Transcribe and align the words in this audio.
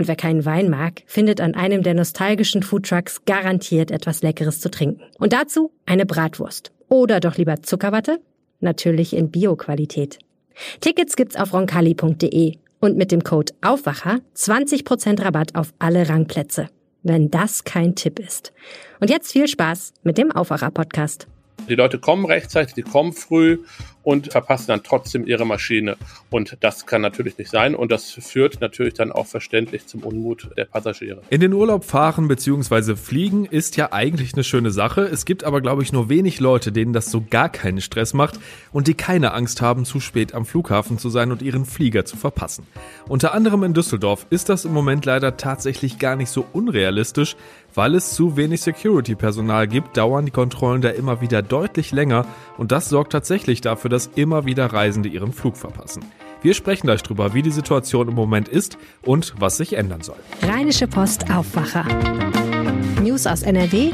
und 0.00 0.08
wer 0.08 0.16
keinen 0.16 0.46
Wein 0.46 0.70
mag, 0.70 1.02
findet 1.04 1.42
an 1.42 1.54
einem 1.54 1.82
der 1.82 1.92
nostalgischen 1.92 2.62
Foodtrucks 2.62 3.26
garantiert 3.26 3.90
etwas 3.90 4.22
Leckeres 4.22 4.58
zu 4.58 4.70
trinken. 4.70 5.02
Und 5.18 5.34
dazu 5.34 5.72
eine 5.84 6.06
Bratwurst. 6.06 6.72
Oder 6.88 7.20
doch 7.20 7.36
lieber 7.36 7.60
Zuckerwatte? 7.60 8.18
Natürlich 8.60 9.14
in 9.14 9.30
Bio-Qualität. 9.30 10.18
Tickets 10.80 11.16
gibt's 11.16 11.36
auf 11.36 11.52
roncalli.de 11.52 12.54
und 12.80 12.96
mit 12.96 13.12
dem 13.12 13.22
Code 13.22 13.52
Aufwacher 13.60 14.20
20% 14.34 15.22
Rabatt 15.22 15.54
auf 15.54 15.74
alle 15.78 16.08
Rangplätze. 16.08 16.68
Wenn 17.02 17.30
das 17.30 17.64
kein 17.64 17.94
Tipp 17.94 18.18
ist. 18.18 18.54
Und 19.00 19.10
jetzt 19.10 19.32
viel 19.32 19.48
Spaß 19.48 19.92
mit 20.02 20.16
dem 20.16 20.32
Aufwacher-Podcast. 20.32 21.28
Die 21.68 21.74
Leute 21.74 21.98
kommen 21.98 22.24
rechtzeitig, 22.24 22.72
die 22.72 22.82
kommen 22.82 23.12
früh 23.12 23.58
und 24.02 24.32
verpassen 24.32 24.68
dann 24.68 24.82
trotzdem 24.82 25.26
ihre 25.26 25.44
Maschine. 25.44 25.96
Und 26.30 26.56
das 26.60 26.86
kann 26.86 27.02
natürlich 27.02 27.38
nicht 27.38 27.50
sein 27.50 27.74
und 27.74 27.90
das 27.92 28.10
führt 28.10 28.60
natürlich 28.60 28.94
dann 28.94 29.12
auch 29.12 29.26
verständlich 29.26 29.86
zum 29.86 30.02
Unmut 30.02 30.50
der 30.56 30.64
Passagiere. 30.64 31.22
In 31.30 31.40
den 31.40 31.52
Urlaub 31.52 31.84
fahren 31.84 32.28
bzw. 32.28 32.96
fliegen 32.96 33.44
ist 33.44 33.76
ja 33.76 33.92
eigentlich 33.92 34.34
eine 34.34 34.44
schöne 34.44 34.70
Sache. 34.70 35.02
Es 35.02 35.24
gibt 35.24 35.44
aber, 35.44 35.60
glaube 35.60 35.82
ich, 35.82 35.92
nur 35.92 36.08
wenig 36.08 36.40
Leute, 36.40 36.72
denen 36.72 36.92
das 36.92 37.10
so 37.10 37.24
gar 37.28 37.48
keinen 37.48 37.80
Stress 37.80 38.14
macht 38.14 38.38
und 38.72 38.86
die 38.86 38.94
keine 38.94 39.32
Angst 39.32 39.60
haben, 39.60 39.84
zu 39.84 40.00
spät 40.00 40.34
am 40.34 40.46
Flughafen 40.46 40.98
zu 40.98 41.10
sein 41.10 41.32
und 41.32 41.42
ihren 41.42 41.64
Flieger 41.64 42.04
zu 42.04 42.16
verpassen. 42.16 42.66
Unter 43.08 43.34
anderem 43.34 43.64
in 43.64 43.74
Düsseldorf 43.74 44.26
ist 44.30 44.48
das 44.48 44.64
im 44.64 44.72
Moment 44.72 45.04
leider 45.04 45.36
tatsächlich 45.36 45.98
gar 45.98 46.16
nicht 46.16 46.30
so 46.30 46.46
unrealistisch. 46.52 47.36
Weil 47.74 47.94
es 47.94 48.14
zu 48.14 48.36
wenig 48.36 48.62
Security-Personal 48.62 49.68
gibt, 49.68 49.96
dauern 49.96 50.24
die 50.24 50.32
Kontrollen 50.32 50.82
da 50.82 50.88
immer 50.88 51.20
wieder 51.20 51.40
deutlich 51.40 51.92
länger 51.92 52.26
und 52.58 52.72
das 52.72 52.88
sorgt 52.88 53.12
tatsächlich 53.12 53.60
dafür, 53.60 53.90
dass 53.90 53.99
immer 54.06 54.46
wieder 54.46 54.66
Reisende 54.66 55.08
ihren 55.08 55.32
Flug 55.32 55.56
verpassen. 55.56 56.04
Wir 56.42 56.54
sprechen 56.54 56.86
gleich 56.86 57.02
drüber, 57.02 57.34
wie 57.34 57.42
die 57.42 57.50
Situation 57.50 58.08
im 58.08 58.14
Moment 58.14 58.48
ist 58.48 58.78
und 59.02 59.34
was 59.38 59.58
sich 59.58 59.74
ändern 59.74 60.00
soll. 60.00 60.16
Rheinische 60.42 60.86
Post 60.86 61.30
Aufwacher. 61.30 61.84
News 63.02 63.26
aus 63.26 63.42
NRW 63.42 63.90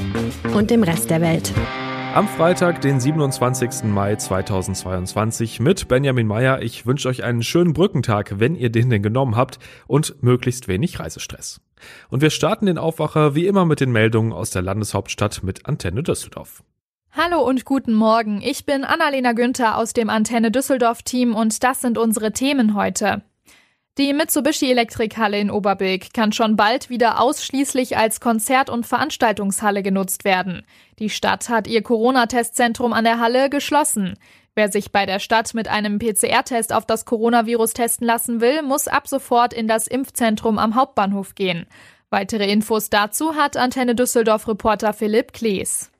und 0.54 0.70
dem 0.70 0.82
Rest 0.82 1.10
der 1.10 1.20
Welt. 1.20 1.52
Am 2.16 2.28
Freitag, 2.28 2.80
den 2.80 2.98
27. 2.98 3.84
Mai 3.84 4.16
2022 4.16 5.60
mit 5.60 5.86
Benjamin 5.86 6.26
Meyer. 6.26 6.62
Ich 6.62 6.86
wünsche 6.86 7.08
euch 7.08 7.24
einen 7.24 7.42
schönen 7.42 7.74
Brückentag, 7.74 8.40
wenn 8.40 8.54
ihr 8.54 8.70
den 8.70 8.88
denn 8.88 9.02
genommen 9.02 9.36
habt 9.36 9.58
und 9.86 10.22
möglichst 10.22 10.66
wenig 10.66 10.98
Reisestress. 10.98 11.60
Und 12.08 12.22
wir 12.22 12.30
starten 12.30 12.64
den 12.64 12.78
Aufwacher 12.78 13.34
wie 13.34 13.46
immer 13.46 13.66
mit 13.66 13.80
den 13.80 13.92
Meldungen 13.92 14.32
aus 14.32 14.48
der 14.48 14.62
Landeshauptstadt 14.62 15.42
mit 15.42 15.66
Antenne 15.66 16.02
Düsseldorf. 16.02 16.62
Hallo 17.18 17.40
und 17.40 17.64
guten 17.64 17.94
Morgen. 17.94 18.42
Ich 18.42 18.66
bin 18.66 18.84
Annalena 18.84 19.32
Günther 19.32 19.78
aus 19.78 19.94
dem 19.94 20.10
Antenne 20.10 20.50
Düsseldorf 20.50 21.02
Team 21.02 21.34
und 21.34 21.64
das 21.64 21.80
sind 21.80 21.96
unsere 21.96 22.32
Themen 22.32 22.74
heute. 22.74 23.22
Die 23.96 24.12
Mitsubishi 24.12 24.70
Elektrikhalle 24.70 25.40
in 25.40 25.50
Oberbilk 25.50 26.12
kann 26.12 26.32
schon 26.32 26.56
bald 26.56 26.90
wieder 26.90 27.18
ausschließlich 27.18 27.96
als 27.96 28.20
Konzert- 28.20 28.68
und 28.68 28.86
Veranstaltungshalle 28.86 29.82
genutzt 29.82 30.26
werden. 30.26 30.66
Die 30.98 31.08
Stadt 31.08 31.48
hat 31.48 31.66
ihr 31.66 31.82
Corona-Testzentrum 31.82 32.92
an 32.92 33.04
der 33.04 33.18
Halle 33.18 33.48
geschlossen. 33.48 34.18
Wer 34.54 34.70
sich 34.70 34.92
bei 34.92 35.06
der 35.06 35.18
Stadt 35.18 35.54
mit 35.54 35.68
einem 35.68 35.98
PCR-Test 35.98 36.74
auf 36.74 36.84
das 36.84 37.06
Coronavirus 37.06 37.72
testen 37.72 38.06
lassen 38.06 38.42
will, 38.42 38.60
muss 38.60 38.88
ab 38.88 39.08
sofort 39.08 39.54
in 39.54 39.68
das 39.68 39.86
Impfzentrum 39.86 40.58
am 40.58 40.74
Hauptbahnhof 40.74 41.34
gehen. 41.34 41.64
Weitere 42.10 42.52
Infos 42.52 42.90
dazu 42.90 43.36
hat 43.36 43.56
Antenne 43.56 43.94
Düsseldorf-Reporter 43.94 44.92
Philipp 44.92 45.32
Klees. 45.32 45.90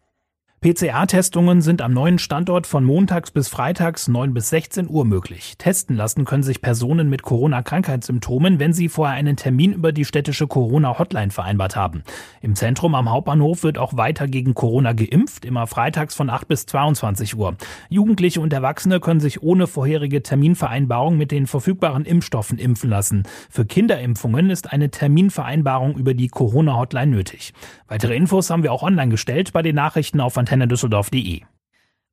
PCR-Testungen 0.63 1.61
sind 1.61 1.83
am 1.83 1.93
neuen 1.93 2.19
Standort 2.19 2.67
von 2.67 2.83
montags 2.83 3.31
bis 3.31 3.49
freitags 3.49 4.09
9 4.09 4.33
bis 4.33 4.49
16 4.49 4.89
Uhr 4.89 5.05
möglich. 5.05 5.57
Testen 5.59 5.95
lassen 5.95 6.25
können 6.25 6.43
sich 6.43 6.63
Personen 6.63 7.11
mit 7.11 7.23
Corona-Krankheitssymptomen, 7.23 8.59
wenn 8.59 8.73
sie 8.73 8.89
vorher 8.89 9.15
einen 9.15 9.37
Termin 9.37 9.75
über 9.75 9.93
die 9.93 10.07
städtische 10.07 10.47
Corona-Hotline 10.47 11.31
vereinbart 11.31 11.77
haben. 11.77 12.05
Im 12.41 12.57
Zentrum 12.57 12.95
am 12.95 13.11
Hauptbahnhof 13.11 13.65
wird 13.65 13.77
auch 13.77 13.99
weiter 13.99 14.29
gegen 14.29 14.55
Corona 14.55 14.95
geimpft, 14.95 15.45
immer 15.45 15.67
freitags 15.67 16.15
von 16.15 16.31
8 16.31 16.49
bis 16.49 16.65
22 16.65 17.37
Uhr. 17.37 17.57
Jugendliche 17.91 18.41
und 18.41 18.53
Erwachsene 18.53 18.99
können 18.99 19.21
sich 19.21 19.43
ohne 19.43 19.67
vorherige 19.67 20.23
Terminvereinbarung 20.23 21.19
mit 21.19 21.33
den 21.33 21.47
verfügbaren 21.47 22.07
Impfstoffen 22.07 22.59
impfen 22.59 22.89
lassen. 22.89 23.25
Für 23.51 23.67
Kinderimpfungen 23.67 24.49
ist 24.49 24.73
eine 24.73 24.91
Terminvereinbarung 24.91 25.97
über 25.97 26.15
die 26.15 26.29
Corona-Hotline 26.29 27.09
nötig. 27.09 27.53
Weitere 27.89 28.17
Infos 28.17 28.49
haben 28.49 28.63
wir 28.63 28.73
auch 28.73 28.83
online 28.83 29.11
gestellt 29.11 29.53
bei 29.53 29.61
den 29.61 29.77
Nachrichten 29.77 30.21
auf 30.21 30.39
antennedüsseldorf.de. 30.47 31.43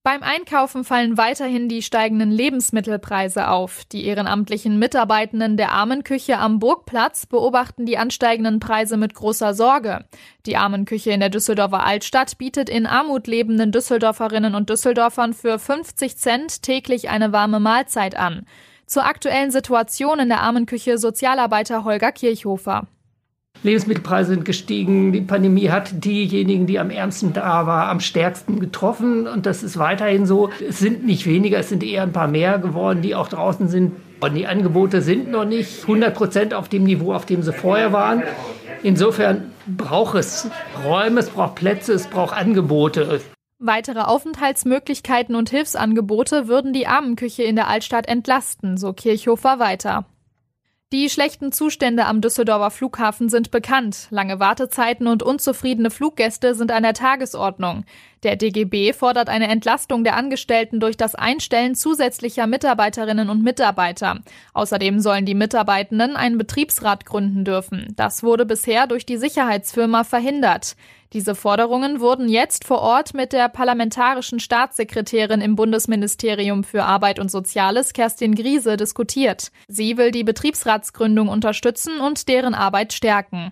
Beim 0.05 0.21
Einkaufen 0.21 0.83
fallen 0.83 1.17
weiterhin 1.17 1.69
die 1.69 1.81
steigenden 1.81 2.29
Lebensmittelpreise 2.29 3.47
auf. 3.47 3.85
Die 3.85 4.05
ehrenamtlichen 4.05 4.77
Mitarbeitenden 4.77 5.55
der 5.55 5.71
Armenküche 5.71 6.39
am 6.39 6.59
Burgplatz 6.59 7.25
beobachten 7.25 7.85
die 7.85 7.97
ansteigenden 7.97 8.59
Preise 8.59 8.97
mit 8.97 9.13
großer 9.13 9.53
Sorge. 9.53 10.03
Die 10.45 10.57
Armenküche 10.57 11.11
in 11.11 11.21
der 11.21 11.29
Düsseldorfer 11.29 11.85
Altstadt 11.85 12.37
bietet 12.37 12.69
in 12.69 12.85
Armut 12.85 13.27
lebenden 13.27 13.71
Düsseldorferinnen 13.71 14.55
und 14.55 14.69
Düsseldorfern 14.69 15.33
für 15.33 15.57
50 15.57 16.17
Cent 16.17 16.63
täglich 16.63 17.07
eine 17.07 17.31
warme 17.31 17.61
Mahlzeit 17.61 18.17
an. 18.17 18.45
Zur 18.85 19.05
aktuellen 19.05 19.51
Situation 19.51 20.19
in 20.19 20.27
der 20.27 20.41
Armenküche 20.41 20.97
Sozialarbeiter 20.97 21.85
Holger 21.85 22.11
Kirchhofer. 22.11 22.87
Lebensmittelpreise 23.63 24.33
sind 24.33 24.45
gestiegen. 24.45 25.13
Die 25.13 25.21
Pandemie 25.21 25.69
hat 25.69 26.03
diejenigen, 26.03 26.67
die 26.67 26.79
am 26.79 26.89
ärmsten 26.89 27.33
da 27.33 27.65
war, 27.65 27.87
am 27.87 28.01
stärksten 28.01 28.59
getroffen. 28.59 29.25
Und 29.25 29.45
das 29.45 29.63
ist 29.63 29.77
weiterhin 29.77 30.25
so. 30.25 30.49
Es 30.67 30.79
sind 30.79 31.05
nicht 31.05 31.25
weniger, 31.25 31.59
es 31.59 31.69
sind 31.69 31.83
eher 31.83 32.03
ein 32.03 32.11
paar 32.11 32.27
mehr 32.27 32.59
geworden, 32.59 33.01
die 33.01 33.15
auch 33.15 33.29
draußen 33.29 33.69
sind. 33.69 33.93
Und 34.19 34.35
die 34.35 34.47
Angebote 34.47 35.01
sind 35.01 35.31
noch 35.31 35.45
nicht 35.45 35.81
100 35.83 36.13
Prozent 36.13 36.53
auf 36.53 36.69
dem 36.69 36.83
Niveau, 36.83 37.13
auf 37.13 37.25
dem 37.25 37.41
sie 37.41 37.53
vorher 37.53 37.93
waren. 37.93 38.23
Insofern 38.83 39.51
braucht 39.65 40.15
es 40.15 40.49
Räume, 40.85 41.21
es 41.21 41.29
braucht 41.29 41.55
Plätze, 41.55 41.93
es 41.93 42.07
braucht 42.07 42.35
Angebote. 42.35 43.21
Weitere 43.59 44.01
Aufenthaltsmöglichkeiten 44.01 45.35
und 45.35 45.49
Hilfsangebote 45.49 46.49
würden 46.49 46.73
die 46.73 46.85
Armenküche 46.85 47.43
in 47.43 47.55
der 47.55 47.69
Altstadt 47.69 48.09
entlasten, 48.09 48.75
so 48.75 48.91
Kirchhofer 48.91 49.57
weiter. 49.57 50.05
Die 50.93 51.09
schlechten 51.09 51.51
Zustände 51.51 52.05
am 52.05 52.21
Düsseldorfer 52.21 52.69
Flughafen 52.69 53.27
sind 53.27 53.49
bekannt. 53.49 54.05
Lange 54.11 54.39
Wartezeiten 54.39 55.07
und 55.07 55.23
unzufriedene 55.23 55.89
Fluggäste 55.89 56.53
sind 56.53 56.71
an 56.71 56.83
der 56.83 56.93
Tagesordnung. 56.93 57.83
Der 58.21 58.35
DGB 58.35 58.93
fordert 58.93 59.27
eine 59.27 59.47
Entlastung 59.47 60.03
der 60.03 60.15
Angestellten 60.15 60.79
durch 60.79 60.95
das 60.95 61.15
Einstellen 61.15 61.73
zusätzlicher 61.73 62.45
Mitarbeiterinnen 62.45 63.31
und 63.31 63.43
Mitarbeiter. 63.43 64.19
Außerdem 64.53 64.99
sollen 64.99 65.25
die 65.25 65.33
Mitarbeitenden 65.33 66.15
einen 66.15 66.37
Betriebsrat 66.37 67.07
gründen 67.07 67.43
dürfen. 67.43 67.93
Das 67.95 68.21
wurde 68.21 68.45
bisher 68.45 68.85
durch 68.85 69.07
die 69.07 69.17
Sicherheitsfirma 69.17 70.03
verhindert. 70.03 70.75
Diese 71.13 71.35
Forderungen 71.35 71.99
wurden 71.99 72.27
jetzt 72.27 72.65
vor 72.65 72.79
Ort 72.79 73.13
mit 73.13 73.33
der 73.33 73.47
parlamentarischen 73.47 74.39
Staatssekretärin 74.39 75.41
im 75.41 75.55
Bundesministerium 75.55 76.63
für 76.63 76.83
Arbeit 76.83 77.19
und 77.19 77.29
Soziales, 77.29 77.93
Kerstin 77.93 78.33
Griese, 78.33 78.77
diskutiert. 78.77 79.51
Sie 79.67 79.97
will 79.97 80.09
die 80.09 80.23
Betriebsratsgründung 80.23 81.27
unterstützen 81.27 81.99
und 81.99 82.27
deren 82.27 82.55
Arbeit 82.55 82.93
stärken. 82.93 83.51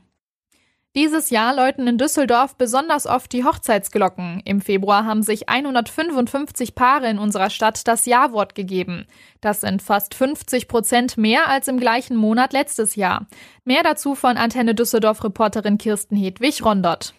Dieses 0.96 1.30
Jahr 1.30 1.56
läuten 1.56 1.88
in 1.88 1.98
Düsseldorf 1.98 2.58
besonders 2.58 3.06
oft 3.08 3.32
die 3.32 3.46
Hochzeitsglocken. 3.46 4.42
Im 4.44 4.60
Februar 4.60 5.06
haben 5.06 5.22
sich 5.22 5.48
155 5.48 6.76
Paare 6.76 7.10
in 7.10 7.18
unserer 7.18 7.50
Stadt 7.50 7.88
das 7.88 8.06
Ja-Wort 8.08 8.56
gegeben. 8.56 9.06
Das 9.40 9.62
sind 9.62 9.82
fast 9.82 10.16
50 10.16 10.68
Prozent 10.68 11.16
mehr 11.16 11.48
als 11.48 11.70
im 11.70 11.80
gleichen 11.80 12.18
Monat 12.18 12.52
letztes 12.52 12.96
Jahr. 12.96 13.28
Mehr 13.64 13.84
dazu 13.84 14.16
von 14.16 14.36
Antenne 14.36 14.76
Düsseldorf-Reporterin 14.76 15.78
Kirsten 15.78 16.18
Hedwig 16.18 16.66
Rondott. 16.66 17.14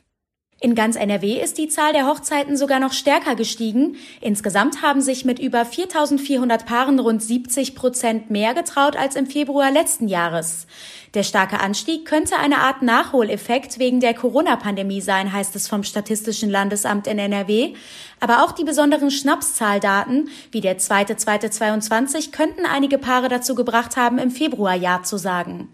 In 0.62 0.76
ganz 0.76 0.94
NRW 0.94 1.42
ist 1.42 1.58
die 1.58 1.66
Zahl 1.66 1.92
der 1.92 2.06
Hochzeiten 2.06 2.56
sogar 2.56 2.78
noch 2.78 2.92
stärker 2.92 3.34
gestiegen. 3.34 3.96
Insgesamt 4.20 4.80
haben 4.80 5.00
sich 5.00 5.24
mit 5.24 5.40
über 5.40 5.64
4400 5.64 6.66
Paaren 6.66 7.00
rund 7.00 7.20
70 7.20 7.74
Prozent 7.74 8.30
mehr 8.30 8.54
getraut 8.54 8.94
als 8.94 9.16
im 9.16 9.26
Februar 9.26 9.72
letzten 9.72 10.06
Jahres. 10.06 10.68
Der 11.14 11.24
starke 11.24 11.60
Anstieg 11.60 12.06
könnte 12.06 12.38
eine 12.38 12.58
Art 12.58 12.80
Nachholeffekt 12.80 13.78
wegen 13.78 14.00
der 14.00 14.14
Corona-Pandemie 14.14 15.02
sein, 15.02 15.30
heißt 15.30 15.54
es 15.56 15.68
vom 15.68 15.82
Statistischen 15.82 16.48
Landesamt 16.48 17.06
in 17.06 17.18
NRW. 17.18 17.74
Aber 18.18 18.42
auch 18.42 18.52
die 18.52 18.64
besonderen 18.64 19.10
Schnapszahldaten, 19.10 20.30
wie 20.52 20.62
der 20.62 20.78
2.2.22, 20.78 22.32
könnten 22.32 22.64
einige 22.64 22.96
Paare 22.96 23.28
dazu 23.28 23.54
gebracht 23.54 23.96
haben, 23.96 24.16
im 24.18 24.30
Februar 24.30 24.74
Ja 24.74 25.02
zu 25.02 25.18
sagen. 25.18 25.68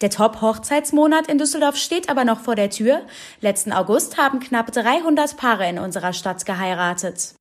Der 0.00 0.08
Top-Hochzeitsmonat 0.08 1.26
in 1.26 1.36
Düsseldorf 1.36 1.76
steht 1.76 2.08
aber 2.08 2.24
noch 2.24 2.40
vor 2.40 2.54
der 2.54 2.70
Tür. 2.70 3.02
Letzten 3.42 3.72
August 3.72 4.16
haben 4.16 4.40
knapp 4.40 4.72
300 4.72 5.36
Paare 5.36 5.68
in 5.68 5.78
unserer 5.78 6.14
Stadt 6.14 6.46
geheiratet. 6.46 7.37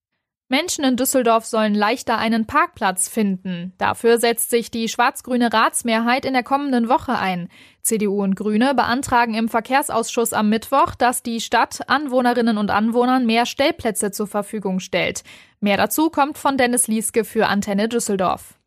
Menschen 0.49 0.85
in 0.85 0.95
Düsseldorf 0.95 1.45
sollen 1.45 1.75
leichter 1.75 2.17
einen 2.17 2.47
Parkplatz 2.47 3.09
finden. 3.09 3.73
Dafür 3.77 4.17
setzt 4.17 4.49
sich 4.49 4.71
die 4.71 4.87
schwarz-grüne 4.87 5.51
Ratsmehrheit 5.51 6.23
in 6.23 6.31
der 6.31 6.43
kommenden 6.43 6.87
Woche 6.87 7.17
ein. 7.17 7.49
CDU 7.81 8.23
und 8.23 8.35
Grüne 8.35 8.73
beantragen 8.73 9.33
im 9.33 9.49
Verkehrsausschuss 9.49 10.31
am 10.31 10.47
Mittwoch, 10.47 10.95
dass 10.95 11.21
die 11.21 11.41
Stadt 11.41 11.89
Anwohnerinnen 11.89 12.57
und 12.57 12.71
Anwohnern 12.71 13.25
mehr 13.25 13.45
Stellplätze 13.45 14.11
zur 14.11 14.27
Verfügung 14.27 14.79
stellt. 14.79 15.23
Mehr 15.59 15.75
dazu 15.75 16.09
kommt 16.09 16.37
von 16.37 16.57
Dennis 16.57 16.87
Lieske 16.87 17.25
für 17.25 17.47
Antenne 17.47 17.89
Düsseldorf. 17.89 18.57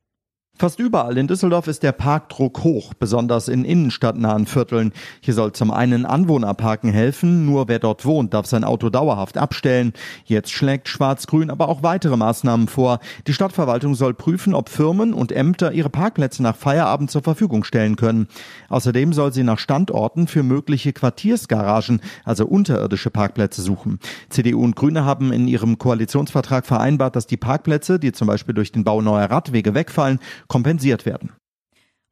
Fast 0.61 0.79
überall 0.79 1.17
in 1.17 1.27
Düsseldorf 1.27 1.69
ist 1.69 1.83
der 1.83 1.93
Parkdruck 1.93 2.65
hoch, 2.65 2.93
besonders 2.93 3.49
in 3.49 3.65
innenstadtnahen 3.65 4.45
Vierteln. 4.45 4.93
Hier 5.23 5.33
soll 5.33 5.53
zum 5.53 5.71
einen 5.71 6.05
Anwohnerparken 6.05 6.93
helfen, 6.93 7.47
nur 7.47 7.67
wer 7.69 7.79
dort 7.79 8.05
wohnt, 8.05 8.35
darf 8.35 8.45
sein 8.45 8.63
Auto 8.63 8.91
dauerhaft 8.91 9.39
abstellen. 9.39 9.95
Jetzt 10.27 10.53
schlägt 10.53 10.89
Schwarz-Grün 10.89 11.49
aber 11.49 11.71
auch 11.71 11.83
weitere 11.83 12.15
Maßnahmen 12.19 12.69
vor. 12.69 13.01
Die 13.27 13.33
Stadtverwaltung 13.33 13.95
soll 13.95 14.13
prüfen, 14.13 14.53
ob 14.53 14.69
Firmen 14.69 15.15
und 15.15 15.33
Ämter 15.33 15.73
ihre 15.73 15.89
Parkplätze 15.89 16.43
nach 16.43 16.57
Feierabend 16.57 17.11
zur 17.11 17.23
Verfügung 17.23 17.65
stellen 17.65 17.97
können. 17.97 18.29
Außerdem 18.69 19.15
soll 19.15 19.33
sie 19.33 19.45
nach 19.45 19.59
Standorten 19.59 20.27
für 20.27 20.43
mögliche 20.43 20.93
Quartiersgaragen, 20.93 22.03
also 22.27 22.45
unterirdische 22.45 23.09
Parkplätze 23.09 23.63
suchen. 23.63 23.99
CDU 24.29 24.63
und 24.63 24.77
Grüne 24.77 25.07
haben 25.07 25.33
in 25.33 25.49
ihrem 25.49 25.79
Koalitionsvertrag 25.79 26.67
vereinbart, 26.67 27.17
dass 27.17 27.27
die 27.27 27.39
Parkplätze, 27.39 27.99
die 27.99 28.13
zum 28.13 28.27
Beispiel 28.27 28.55
durch 28.55 28.73
den 28.73 28.85
Bau 28.85 29.01
neuer 29.01 29.31
Radwege 29.31 29.73
wegfallen, 29.73 30.19
kompensiert 30.51 31.07
werden. 31.07 31.33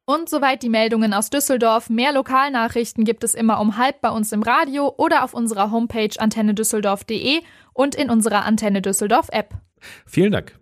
Und 0.07 0.27
soweit 0.27 0.63
die 0.63 0.69
Meldungen 0.69 1.13
aus 1.13 1.29
Düsseldorf. 1.29 1.91
Mehr 1.91 2.11
Lokalnachrichten 2.11 3.05
gibt 3.05 3.23
es 3.23 3.35
immer 3.35 3.59
um 3.59 3.77
halb 3.77 4.01
bei 4.01 4.09
uns 4.09 4.31
im 4.31 4.41
Radio 4.41 4.91
oder 4.97 5.23
auf 5.23 5.35
unserer 5.35 5.69
Homepage 5.69 6.09
antennedüsseldorf.de 6.17 7.41
und 7.73 7.93
in 7.93 8.09
unserer 8.09 8.43
Antenne 8.45 8.81
Düsseldorf 8.81 9.27
App. 9.31 9.53
Vielen 10.07 10.31
Dank. 10.31 10.58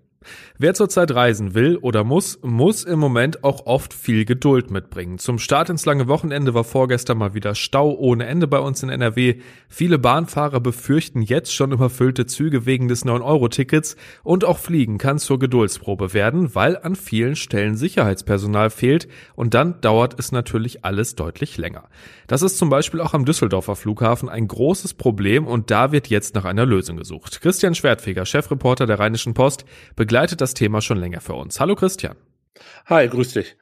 Wer 0.59 0.73
zurzeit 0.73 1.13
reisen 1.13 1.53
will 1.53 1.77
oder 1.77 2.03
muss, 2.03 2.39
muss 2.41 2.83
im 2.83 2.99
Moment 2.99 3.43
auch 3.43 3.65
oft 3.65 3.93
viel 3.93 4.25
Geduld 4.25 4.71
mitbringen. 4.71 5.19
Zum 5.19 5.39
Start 5.39 5.69
ins 5.69 5.85
lange 5.85 6.07
Wochenende 6.07 6.53
war 6.53 6.63
vorgestern 6.63 7.19
mal 7.19 7.33
wieder 7.33 7.55
Stau 7.55 7.91
ohne 7.91 8.25
Ende 8.25 8.47
bei 8.47 8.59
uns 8.59 8.83
in 8.83 8.89
NRW. 8.89 9.35
Viele 9.69 9.99
Bahnfahrer 9.99 10.59
befürchten 10.59 11.21
jetzt 11.21 11.53
schon 11.53 11.71
überfüllte 11.71 12.25
Züge 12.25 12.65
wegen 12.65 12.87
des 12.87 13.05
9-Euro-Tickets 13.05 13.95
und 14.23 14.45
auch 14.45 14.57
Fliegen 14.57 14.97
kann 14.97 15.19
zur 15.19 15.39
Geduldsprobe 15.39 16.13
werden, 16.13 16.55
weil 16.55 16.77
an 16.77 16.95
vielen 16.95 17.35
Stellen 17.35 17.77
Sicherheitspersonal 17.77 18.69
fehlt 18.69 19.07
und 19.35 19.53
dann 19.53 19.79
dauert 19.81 20.19
es 20.19 20.31
natürlich 20.31 20.83
alles 20.83 21.15
deutlich 21.15 21.57
länger. 21.57 21.83
Das 22.27 22.41
ist 22.41 22.57
zum 22.57 22.69
Beispiel 22.69 22.99
auch 22.99 23.13
am 23.13 23.25
Düsseldorfer 23.25 23.75
Flughafen 23.75 24.27
ein 24.27 24.47
großes 24.47 24.95
Problem 24.95 25.47
und 25.47 25.71
da 25.71 25.91
wird 25.91 26.07
jetzt 26.07 26.35
nach 26.35 26.45
einer 26.45 26.65
Lösung 26.65 26.97
gesucht. 26.97 27.41
Christian 27.41 27.75
Schwertfeger, 27.75 28.25
Chefreporter 28.25 28.85
der 28.85 28.99
Rheinischen 28.99 29.33
Post, 29.33 29.65
begleitet 29.95 30.16
das 30.25 30.53
Thema 30.53 30.81
schon 30.81 30.97
länger 30.97 31.21
für 31.21 31.33
uns. 31.33 31.59
Hallo 31.59 31.75
Christian. 31.75 32.15
Hi, 32.87 33.07
grüß 33.07 33.33
dich. 33.33 33.55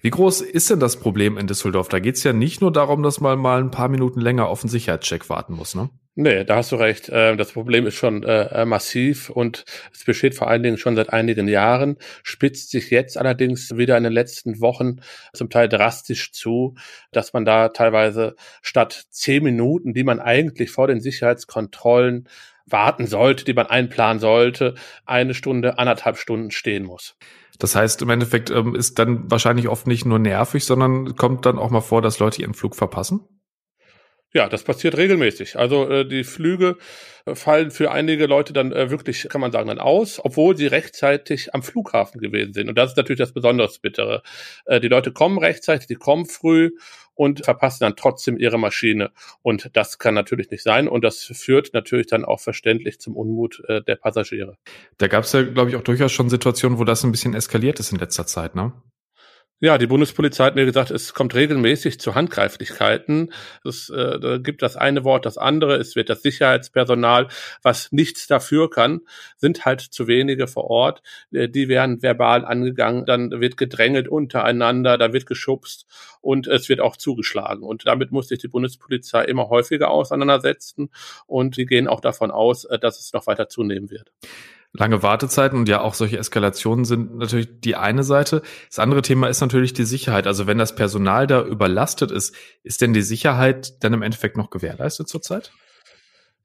Wie 0.00 0.10
groß 0.10 0.40
ist 0.42 0.70
denn 0.70 0.80
das 0.80 0.98
Problem 0.98 1.38
in 1.38 1.46
Düsseldorf? 1.46 1.88
Da 1.88 1.98
geht 1.98 2.16
es 2.16 2.24
ja 2.24 2.32
nicht 2.32 2.60
nur 2.60 2.72
darum, 2.72 3.02
dass 3.02 3.20
man 3.20 3.38
mal 3.38 3.60
ein 3.60 3.70
paar 3.70 3.88
Minuten 3.88 4.20
länger 4.20 4.48
auf 4.48 4.62
einen 4.62 4.70
Sicherheitscheck 4.70 5.28
warten 5.28 5.54
muss, 5.54 5.74
ne? 5.74 5.90
Nee, 6.18 6.44
da 6.44 6.56
hast 6.56 6.72
du 6.72 6.76
recht. 6.76 7.10
Ähm, 7.12 7.36
das 7.36 7.52
Problem 7.52 7.86
ist 7.86 7.94
schon 7.94 8.22
äh, 8.22 8.64
massiv 8.64 9.28
und 9.28 9.64
es 9.92 10.02
besteht 10.02 10.34
vor 10.34 10.48
allen 10.48 10.62
Dingen 10.62 10.78
schon 10.78 10.96
seit 10.96 11.12
einigen 11.12 11.46
Jahren, 11.46 11.98
spitzt 12.22 12.70
sich 12.70 12.90
jetzt 12.90 13.18
allerdings 13.18 13.76
wieder 13.76 13.98
in 13.98 14.04
den 14.04 14.14
letzten 14.14 14.60
Wochen 14.62 15.00
zum 15.34 15.50
Teil 15.50 15.68
drastisch 15.68 16.32
zu, 16.32 16.74
dass 17.12 17.34
man 17.34 17.44
da 17.44 17.68
teilweise 17.68 18.34
statt 18.62 19.04
zehn 19.10 19.44
Minuten, 19.44 19.92
die 19.92 20.04
man 20.04 20.18
eigentlich 20.18 20.70
vor 20.70 20.86
den 20.86 21.00
Sicherheitskontrollen 21.00 22.28
warten 22.66 23.06
sollte, 23.06 23.44
die 23.44 23.54
man 23.54 23.66
einplanen 23.66 24.18
sollte, 24.20 24.74
eine 25.04 25.34
Stunde, 25.34 25.78
anderthalb 25.78 26.18
Stunden 26.18 26.50
stehen 26.50 26.84
muss. 26.84 27.16
Das 27.58 27.74
heißt, 27.74 28.02
im 28.02 28.10
Endeffekt 28.10 28.50
ähm, 28.50 28.74
ist 28.74 28.98
dann 28.98 29.30
wahrscheinlich 29.30 29.68
oft 29.68 29.86
nicht 29.86 30.04
nur 30.04 30.18
nervig, 30.18 30.64
sondern 30.64 31.16
kommt 31.16 31.46
dann 31.46 31.58
auch 31.58 31.70
mal 31.70 31.80
vor, 31.80 32.02
dass 32.02 32.18
Leute 32.18 32.42
ihren 32.42 32.54
Flug 32.54 32.76
verpassen? 32.76 33.20
Ja, 34.32 34.48
das 34.48 34.64
passiert 34.64 34.96
regelmäßig. 34.96 35.56
Also 35.56 35.88
äh, 35.88 36.06
die 36.06 36.24
Flüge 36.24 36.76
äh, 37.24 37.34
fallen 37.34 37.70
für 37.70 37.90
einige 37.90 38.26
Leute 38.26 38.52
dann 38.52 38.72
äh, 38.72 38.90
wirklich, 38.90 39.28
kann 39.30 39.40
man 39.40 39.52
sagen, 39.52 39.68
dann 39.68 39.78
aus, 39.78 40.20
obwohl 40.22 40.56
sie 40.56 40.66
rechtzeitig 40.66 41.54
am 41.54 41.62
Flughafen 41.62 42.20
gewesen 42.20 42.52
sind. 42.52 42.68
Und 42.68 42.76
das 42.76 42.90
ist 42.90 42.96
natürlich 42.96 43.20
das 43.20 43.32
besonders 43.32 43.78
Bittere. 43.78 44.22
Äh, 44.66 44.80
die 44.80 44.88
Leute 44.88 45.12
kommen 45.12 45.38
rechtzeitig, 45.38 45.86
die 45.86 45.94
kommen 45.94 46.26
früh 46.26 46.72
und 47.14 47.44
verpassen 47.44 47.78
dann 47.80 47.96
trotzdem 47.96 48.36
ihre 48.36 48.58
Maschine. 48.58 49.10
Und 49.42 49.70
das 49.72 49.98
kann 49.98 50.14
natürlich 50.14 50.50
nicht 50.50 50.62
sein. 50.62 50.86
Und 50.86 51.02
das 51.02 51.22
führt 51.22 51.72
natürlich 51.72 52.06
dann 52.06 52.24
auch 52.24 52.40
verständlich 52.40 53.00
zum 53.00 53.16
Unmut 53.16 53.62
äh, 53.68 53.82
der 53.82 53.96
Passagiere. 53.96 54.58
Da 54.98 55.08
gab 55.08 55.24
es 55.24 55.32
ja, 55.32 55.42
glaube 55.42 55.70
ich, 55.70 55.76
auch 55.76 55.82
durchaus 55.82 56.12
schon 56.12 56.28
Situationen, 56.28 56.78
wo 56.78 56.84
das 56.84 57.02
ein 57.04 57.10
bisschen 57.10 57.34
eskaliert 57.34 57.80
ist 57.80 57.90
in 57.90 57.98
letzter 57.98 58.26
Zeit, 58.26 58.54
ne? 58.54 58.72
Ja, 59.58 59.78
die 59.78 59.86
Bundespolizei 59.86 60.44
hat 60.44 60.54
mir 60.54 60.66
gesagt, 60.66 60.90
es 60.90 61.14
kommt 61.14 61.34
regelmäßig 61.34 61.98
zu 61.98 62.14
Handgreiflichkeiten. 62.14 63.32
Es 63.64 63.88
äh, 63.88 64.38
gibt 64.42 64.60
das 64.60 64.76
eine 64.76 65.02
Wort 65.02 65.24
das 65.24 65.38
andere. 65.38 65.76
Es 65.76 65.96
wird 65.96 66.10
das 66.10 66.20
Sicherheitspersonal, 66.20 67.28
was 67.62 67.90
nichts 67.90 68.26
dafür 68.26 68.68
kann, 68.68 69.00
sind 69.38 69.64
halt 69.64 69.80
zu 69.80 70.08
wenige 70.08 70.46
vor 70.46 70.64
Ort. 70.64 71.00
Äh, 71.32 71.48
die 71.48 71.68
werden 71.68 72.02
verbal 72.02 72.44
angegangen, 72.44 73.06
dann 73.06 73.30
wird 73.40 73.56
gedrängelt 73.56 74.08
untereinander, 74.08 74.98
da 74.98 75.14
wird 75.14 75.24
geschubst 75.24 75.86
und 76.20 76.46
es 76.48 76.68
wird 76.68 76.80
auch 76.80 76.98
zugeschlagen. 76.98 77.62
Und 77.62 77.86
damit 77.86 78.12
muss 78.12 78.28
sich 78.28 78.40
die 78.40 78.48
Bundespolizei 78.48 79.24
immer 79.24 79.48
häufiger 79.48 79.88
auseinandersetzen 79.90 80.90
und 81.26 81.56
die 81.56 81.64
gehen 81.64 81.88
auch 81.88 82.00
davon 82.00 82.30
aus, 82.30 82.66
äh, 82.66 82.78
dass 82.78 83.00
es 83.00 83.14
noch 83.14 83.26
weiter 83.26 83.48
zunehmen 83.48 83.88
wird. 83.88 84.12
Lange 84.78 85.02
Wartezeiten 85.02 85.58
und 85.58 85.68
ja 85.68 85.80
auch 85.80 85.94
solche 85.94 86.18
Eskalationen 86.18 86.84
sind 86.84 87.16
natürlich 87.16 87.60
die 87.60 87.76
eine 87.76 88.02
Seite. 88.02 88.42
Das 88.68 88.78
andere 88.78 89.02
Thema 89.02 89.28
ist 89.28 89.40
natürlich 89.40 89.72
die 89.72 89.84
Sicherheit. 89.84 90.26
Also 90.26 90.46
wenn 90.46 90.58
das 90.58 90.74
Personal 90.74 91.26
da 91.26 91.42
überlastet 91.42 92.10
ist, 92.10 92.34
ist 92.62 92.80
denn 92.80 92.92
die 92.92 93.02
Sicherheit 93.02 93.82
dann 93.82 93.92
im 93.92 94.02
Endeffekt 94.02 94.36
noch 94.36 94.50
gewährleistet 94.50 95.08
zurzeit? 95.08 95.52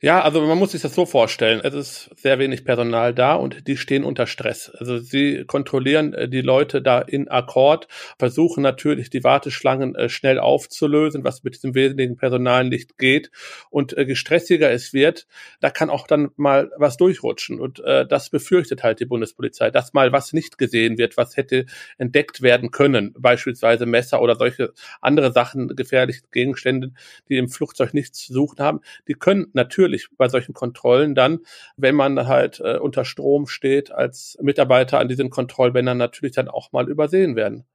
Ja, 0.03 0.21
also 0.23 0.41
man 0.41 0.57
muss 0.57 0.71
sich 0.71 0.81
das 0.81 0.95
so 0.95 1.05
vorstellen. 1.05 1.61
Es 1.63 1.75
ist 1.75 2.09
sehr 2.19 2.39
wenig 2.39 2.65
Personal 2.65 3.13
da 3.13 3.35
und 3.35 3.67
die 3.67 3.77
stehen 3.77 4.03
unter 4.03 4.25
Stress. 4.25 4.71
Also 4.71 4.97
sie 4.97 5.43
kontrollieren 5.45 6.15
äh, 6.15 6.27
die 6.27 6.41
Leute 6.41 6.81
da 6.81 7.01
in 7.01 7.27
Akkord, 7.27 7.87
versuchen 8.17 8.63
natürlich 8.63 9.11
die 9.11 9.23
Warteschlangen 9.23 9.93
äh, 9.93 10.09
schnell 10.09 10.39
aufzulösen, 10.39 11.23
was 11.23 11.43
mit 11.43 11.53
diesem 11.53 11.75
wenigen 11.75 12.17
Personal 12.17 12.63
nicht 12.63 12.97
geht. 12.97 13.29
Und 13.69 13.95
äh, 13.95 14.01
je 14.01 14.15
stressiger 14.15 14.71
es 14.71 14.91
wird, 14.91 15.27
da 15.59 15.69
kann 15.69 15.91
auch 15.91 16.07
dann 16.07 16.31
mal 16.35 16.71
was 16.77 16.97
durchrutschen. 16.97 17.59
Und 17.59 17.83
das 18.09 18.29
befürchtet 18.29 18.83
halt 18.83 18.99
die 18.99 19.05
Bundespolizei, 19.05 19.69
dass 19.69 19.93
mal 19.93 20.11
was 20.11 20.33
nicht 20.33 20.57
gesehen 20.57 20.97
wird, 20.97 21.17
was 21.17 21.37
hätte 21.37 21.65
entdeckt 21.97 22.41
werden 22.41 22.71
können. 22.71 23.13
Beispielsweise 23.17 23.85
Messer 23.85 24.21
oder 24.21 24.35
solche 24.35 24.73
andere 24.99 25.31
Sachen, 25.31 25.75
gefährliche 25.75 26.21
Gegenstände, 26.31 26.91
die 27.29 27.37
im 27.37 27.49
Flugzeug 27.49 27.93
nichts 27.93 28.25
zu 28.25 28.33
suchen 28.33 28.59
haben. 28.59 28.81
Die 29.07 29.13
können 29.13 29.47
natürlich 29.53 29.90
natürlich 29.91 30.17
bei 30.17 30.29
solchen 30.29 30.53
Kontrollen 30.53 31.15
dann, 31.15 31.39
wenn 31.77 31.95
man 31.95 32.27
halt 32.27 32.59
äh, 32.63 32.77
unter 32.77 33.05
Strom 33.05 33.47
steht, 33.47 33.91
als 33.91 34.37
Mitarbeiter 34.41 34.99
an 34.99 35.07
diesen 35.07 35.29
Kontrollbändern 35.29 35.97
natürlich 35.97 36.35
dann 36.35 36.47
auch 36.47 36.71
mal 36.71 36.89
übersehen 36.89 37.35
werden. 37.35 37.65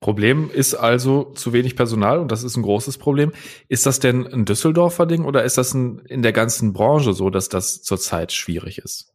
Problem 0.00 0.50
ist 0.52 0.74
also 0.74 1.32
zu 1.34 1.52
wenig 1.52 1.76
Personal 1.76 2.18
und 2.18 2.32
das 2.32 2.42
ist 2.42 2.56
ein 2.56 2.64
großes 2.64 2.98
Problem. 2.98 3.32
Ist 3.68 3.86
das 3.86 4.00
denn 4.00 4.26
ein 4.26 4.44
Düsseldorfer 4.44 5.06
Ding 5.06 5.24
oder 5.24 5.44
ist 5.44 5.58
das 5.58 5.74
ein, 5.74 6.00
in 6.00 6.22
der 6.22 6.32
ganzen 6.32 6.72
Branche 6.72 7.12
so, 7.12 7.30
dass 7.30 7.48
das 7.48 7.82
zurzeit 7.82 8.32
schwierig 8.32 8.78
ist? 8.78 9.14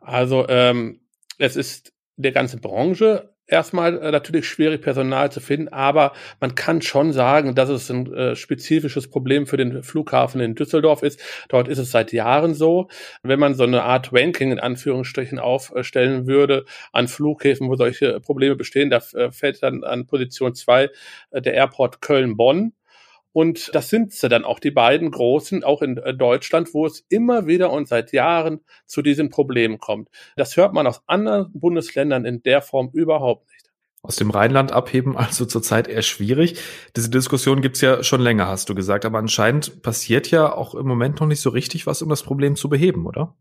Also 0.00 0.46
ähm, 0.48 1.00
es 1.36 1.56
ist 1.56 1.92
der 2.16 2.32
ganze 2.32 2.56
Branche 2.56 3.33
erstmal 3.46 3.98
äh, 3.98 4.10
natürlich 4.10 4.48
schwierig, 4.48 4.82
Personal 4.82 5.30
zu 5.30 5.40
finden, 5.40 5.68
aber 5.68 6.12
man 6.40 6.54
kann 6.54 6.82
schon 6.82 7.12
sagen, 7.12 7.54
dass 7.54 7.68
es 7.68 7.90
ein 7.90 8.12
äh, 8.12 8.36
spezifisches 8.36 9.08
Problem 9.08 9.46
für 9.46 9.56
den 9.56 9.82
Flughafen 9.82 10.40
in 10.40 10.54
Düsseldorf 10.54 11.02
ist. 11.02 11.20
Dort 11.48 11.68
ist 11.68 11.78
es 11.78 11.90
seit 11.90 12.12
Jahren 12.12 12.54
so. 12.54 12.88
Wenn 13.22 13.38
man 13.38 13.54
so 13.54 13.64
eine 13.64 13.82
Art 13.82 14.10
Ranking 14.12 14.52
in 14.52 14.60
Anführungsstrichen 14.60 15.38
aufstellen 15.38 16.26
würde 16.26 16.64
an 16.92 17.08
Flughäfen, 17.08 17.68
wo 17.68 17.76
solche 17.76 18.20
Probleme 18.20 18.56
bestehen, 18.56 18.90
da 18.90 19.02
äh, 19.14 19.30
fällt 19.30 19.62
dann 19.62 19.84
an 19.84 20.06
Position 20.06 20.54
zwei 20.54 20.90
äh, 21.30 21.42
der 21.42 21.54
Airport 21.54 22.00
Köln-Bonn. 22.00 22.72
Und 23.34 23.74
das 23.74 23.90
sind 23.90 24.12
sie 24.12 24.28
dann 24.28 24.44
auch 24.44 24.60
die 24.60 24.70
beiden 24.70 25.10
großen, 25.10 25.64
auch 25.64 25.82
in 25.82 25.98
äh, 25.98 26.14
Deutschland, 26.14 26.72
wo 26.72 26.86
es 26.86 27.04
immer 27.08 27.48
wieder 27.48 27.72
und 27.72 27.88
seit 27.88 28.12
Jahren 28.12 28.60
zu 28.86 29.02
diesen 29.02 29.28
Problemen 29.28 29.78
kommt. 29.78 30.08
Das 30.36 30.56
hört 30.56 30.72
man 30.72 30.86
aus 30.86 31.02
anderen 31.08 31.50
Bundesländern 31.52 32.24
in 32.24 32.44
der 32.44 32.62
Form 32.62 32.90
überhaupt 32.92 33.50
nicht. 33.50 33.70
aus 34.02 34.16
dem 34.16 34.30
Rheinland 34.30 34.70
abheben, 34.70 35.16
also 35.16 35.46
zurzeit 35.46 35.88
eher 35.88 36.02
schwierig. 36.02 36.60
Diese 36.96 37.10
Diskussion 37.10 37.60
gibt's 37.60 37.80
ja 37.80 38.04
schon 38.04 38.20
länger, 38.20 38.46
hast 38.46 38.68
du 38.68 38.74
gesagt, 38.76 39.04
aber 39.04 39.18
anscheinend 39.18 39.82
passiert 39.82 40.30
ja 40.30 40.52
auch 40.52 40.76
im 40.76 40.86
Moment 40.86 41.20
noch 41.20 41.26
nicht 41.26 41.40
so 41.40 41.50
richtig 41.50 41.86
was, 41.88 42.02
um 42.02 42.08
das 42.10 42.22
Problem 42.22 42.54
zu 42.54 42.68
beheben, 42.68 43.04
oder? 43.04 43.34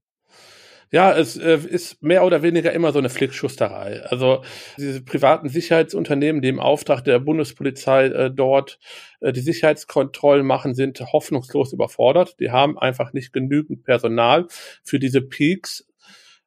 Ja, 0.93 1.11
es 1.11 1.37
äh, 1.37 1.57
ist 1.57 2.03
mehr 2.03 2.23
oder 2.23 2.43
weniger 2.43 2.71
immer 2.71 2.91
so 2.91 2.99
eine 2.99 3.09
Flickschusterei. 3.09 4.03
Also 4.03 4.43
diese 4.77 5.01
privaten 5.01 5.49
Sicherheitsunternehmen, 5.49 6.43
die 6.43 6.49
im 6.49 6.59
Auftrag 6.59 7.03
der 7.03 7.17
Bundespolizei 7.17 8.05
äh, 8.05 8.29
dort 8.29 8.77
äh, 9.19 9.33
die 9.33 9.39
Sicherheitskontrollen 9.39 10.45
machen, 10.45 10.75
sind 10.75 10.99
hoffnungslos 11.01 11.73
überfordert. 11.73 12.39
Die 12.39 12.51
haben 12.51 12.77
einfach 12.77 13.11
nicht 13.11 13.33
genügend 13.33 13.83
Personal 13.83 14.45
für 14.83 14.99
diese 14.99 15.21
Peaks. 15.23 15.87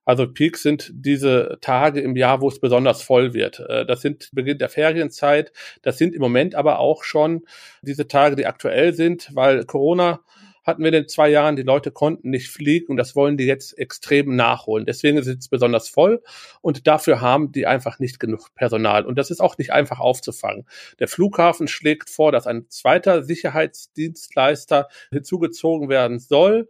Also 0.04 0.32
Peaks 0.32 0.62
sind 0.62 0.92
diese 0.94 1.58
Tage 1.60 2.00
im 2.00 2.14
Jahr, 2.14 2.40
wo 2.40 2.46
es 2.46 2.60
besonders 2.60 3.02
voll 3.02 3.34
wird. 3.34 3.58
Äh, 3.68 3.84
das 3.84 4.00
sind 4.00 4.30
Beginn 4.32 4.58
der 4.58 4.68
Ferienzeit. 4.68 5.50
Das 5.82 5.98
sind 5.98 6.14
im 6.14 6.20
Moment 6.20 6.54
aber 6.54 6.78
auch 6.78 7.02
schon 7.02 7.42
diese 7.82 8.06
Tage, 8.06 8.36
die 8.36 8.46
aktuell 8.46 8.94
sind, 8.94 9.28
weil 9.34 9.64
Corona 9.64 10.20
hatten 10.66 10.82
wir 10.82 10.88
in 10.88 10.94
den 10.94 11.08
zwei 11.08 11.28
Jahren, 11.28 11.54
die 11.54 11.62
Leute 11.62 11.92
konnten 11.92 12.30
nicht 12.30 12.50
fliegen 12.50 12.88
und 12.88 12.96
das 12.96 13.14
wollen 13.14 13.36
die 13.36 13.44
jetzt 13.44 13.78
extrem 13.78 14.34
nachholen. 14.34 14.84
Deswegen 14.84 15.16
ist 15.16 15.28
es 15.28 15.48
besonders 15.48 15.88
voll 15.88 16.22
und 16.60 16.88
dafür 16.88 17.20
haben 17.20 17.52
die 17.52 17.66
einfach 17.66 18.00
nicht 18.00 18.18
genug 18.18 18.52
Personal. 18.56 19.06
Und 19.06 19.16
das 19.16 19.30
ist 19.30 19.40
auch 19.40 19.56
nicht 19.58 19.72
einfach 19.72 20.00
aufzufangen. 20.00 20.66
Der 20.98 21.06
Flughafen 21.06 21.68
schlägt 21.68 22.10
vor, 22.10 22.32
dass 22.32 22.48
ein 22.48 22.66
zweiter 22.68 23.22
Sicherheitsdienstleister 23.22 24.88
hinzugezogen 25.12 25.88
werden 25.88 26.18
soll. 26.18 26.68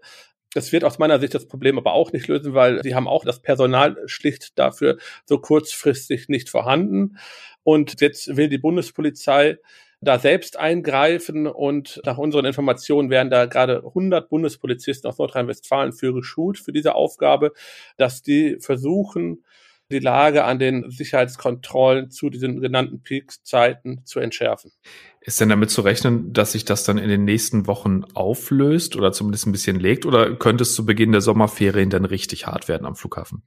Das 0.52 0.72
wird 0.72 0.84
aus 0.84 0.98
meiner 0.98 1.18
Sicht 1.18 1.34
das 1.34 1.48
Problem 1.48 1.78
aber 1.78 1.92
auch 1.92 2.12
nicht 2.12 2.28
lösen, 2.28 2.54
weil 2.54 2.82
sie 2.82 2.94
haben 2.94 3.08
auch 3.08 3.24
das 3.24 3.40
Personal 3.40 3.96
schlicht 4.06 4.58
dafür 4.58 4.98
so 5.24 5.38
kurzfristig 5.38 6.28
nicht 6.28 6.50
vorhanden. 6.50 7.16
Und 7.62 8.00
jetzt 8.00 8.36
will 8.36 8.48
die 8.48 8.58
Bundespolizei 8.58 9.58
da 10.00 10.18
selbst 10.18 10.58
eingreifen 10.58 11.46
und 11.46 12.00
nach 12.04 12.18
unseren 12.18 12.44
Informationen 12.44 13.10
werden 13.10 13.30
da 13.30 13.46
gerade 13.46 13.78
100 13.84 14.28
Bundespolizisten 14.28 15.08
aus 15.08 15.18
Nordrhein-Westfalen 15.18 15.92
für 15.92 16.12
geschult 16.12 16.58
für 16.58 16.72
diese 16.72 16.94
Aufgabe, 16.94 17.52
dass 17.96 18.22
die 18.22 18.58
versuchen, 18.60 19.44
die 19.90 19.98
Lage 19.98 20.44
an 20.44 20.58
den 20.58 20.90
Sicherheitskontrollen 20.90 22.10
zu 22.10 22.28
diesen 22.30 22.60
genannten 22.60 23.02
Peak-Zeiten 23.02 24.02
zu 24.04 24.18
entschärfen. 24.20 24.72
Ist 25.20 25.40
denn 25.40 25.48
damit 25.48 25.70
zu 25.70 25.80
rechnen, 25.80 26.32
dass 26.32 26.52
sich 26.52 26.64
das 26.64 26.84
dann 26.84 26.98
in 26.98 27.08
den 27.08 27.24
nächsten 27.24 27.66
Wochen 27.66 28.04
auflöst 28.14 28.94
oder 28.96 29.12
zumindest 29.12 29.46
ein 29.46 29.52
bisschen 29.52 29.78
legt? 29.78 30.06
Oder 30.06 30.36
könnte 30.36 30.62
es 30.62 30.74
zu 30.74 30.86
Beginn 30.86 31.12
der 31.12 31.20
Sommerferien 31.20 31.90
dann 31.90 32.04
richtig 32.04 32.46
hart 32.46 32.68
werden 32.68 32.86
am 32.86 32.94
Flughafen? 32.94 33.42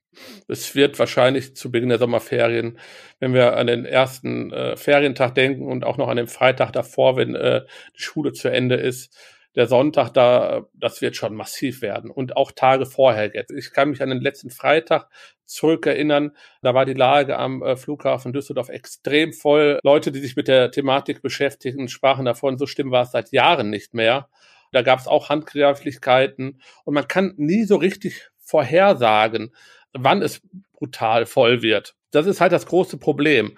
Es 0.48 0.76
wird 0.76 1.00
wahrscheinlich 1.00 1.56
zu 1.56 1.72
Beginn 1.72 1.90
der 1.90 2.00
Sommerferien, 2.00 2.80
wenn 3.20 3.34
wir 3.34 3.56
an 3.56 3.68
den 3.68 3.86
ersten 3.86 4.52
äh, 4.52 4.76
Ferientag 4.76 5.36
denken 5.36 5.68
und 5.68 5.86
auch 5.86 5.98
noch 5.98 6.10
an 6.10 6.18
den 6.18 6.28
Freitag 6.28 6.72
davor, 6.74 7.16
wenn 7.16 7.36
äh, 7.36 7.62
die 7.98 8.02
Schule 8.02 8.34
zu 8.34 8.50
Ende 8.50 8.76
ist, 8.76 9.16
der 9.60 9.68
Sonntag 9.68 10.12
da, 10.12 10.68
das 10.74 11.02
wird 11.02 11.18
schon 11.18 11.36
massiv 11.36 11.82
werden. 11.82 12.12
Und 12.12 12.38
auch 12.38 12.54
Tage 12.54 12.86
vorher 12.86 13.32
jetzt. 13.34 13.52
Ich 13.52 13.74
kann 13.74 13.90
mich 13.90 14.02
an 14.02 14.08
den 14.08 14.22
letzten 14.22 14.52
Freitag 14.52 15.10
zurückerinnern. 15.44 16.32
Da 16.62 16.74
war 16.74 16.86
die 16.86 16.94
Lage 16.94 17.38
am 17.38 17.62
äh, 17.62 17.76
Flughafen 17.76 18.32
Düsseldorf 18.32 18.70
extrem 18.70 19.34
voll. 19.34 19.78
Leute, 19.84 20.14
die 20.14 20.22
sich 20.22 20.38
mit 20.38 20.48
der 20.48 20.72
Thematik 20.72 21.22
beschäftigen, 21.22 21.90
sprachen 21.90 22.24
davon, 22.24 22.58
so 22.58 22.68
schlimm 22.68 22.92
war 22.92 23.04
es 23.04 23.12
seit 23.12 23.34
Jahren 23.34 23.70
nicht 23.70 23.94
mehr. 23.94 24.30
Da 24.72 24.82
gab 24.82 24.98
es 25.00 25.08
auch 25.08 25.28
Handgreiflichkeiten. 25.28 26.62
Und 26.86 26.94
man 26.94 27.10
kann 27.10 27.34
nie 27.36 27.66
so 27.66 27.76
richtig 27.76 28.30
vorhersagen, 28.38 29.54
wann 29.92 30.22
es 30.22 30.42
brutal 30.72 31.26
voll 31.26 31.62
wird. 31.62 31.96
Das 32.12 32.28
ist 32.28 32.40
halt 32.40 32.54
das 32.54 32.66
große 32.66 32.96
Problem. 32.96 33.58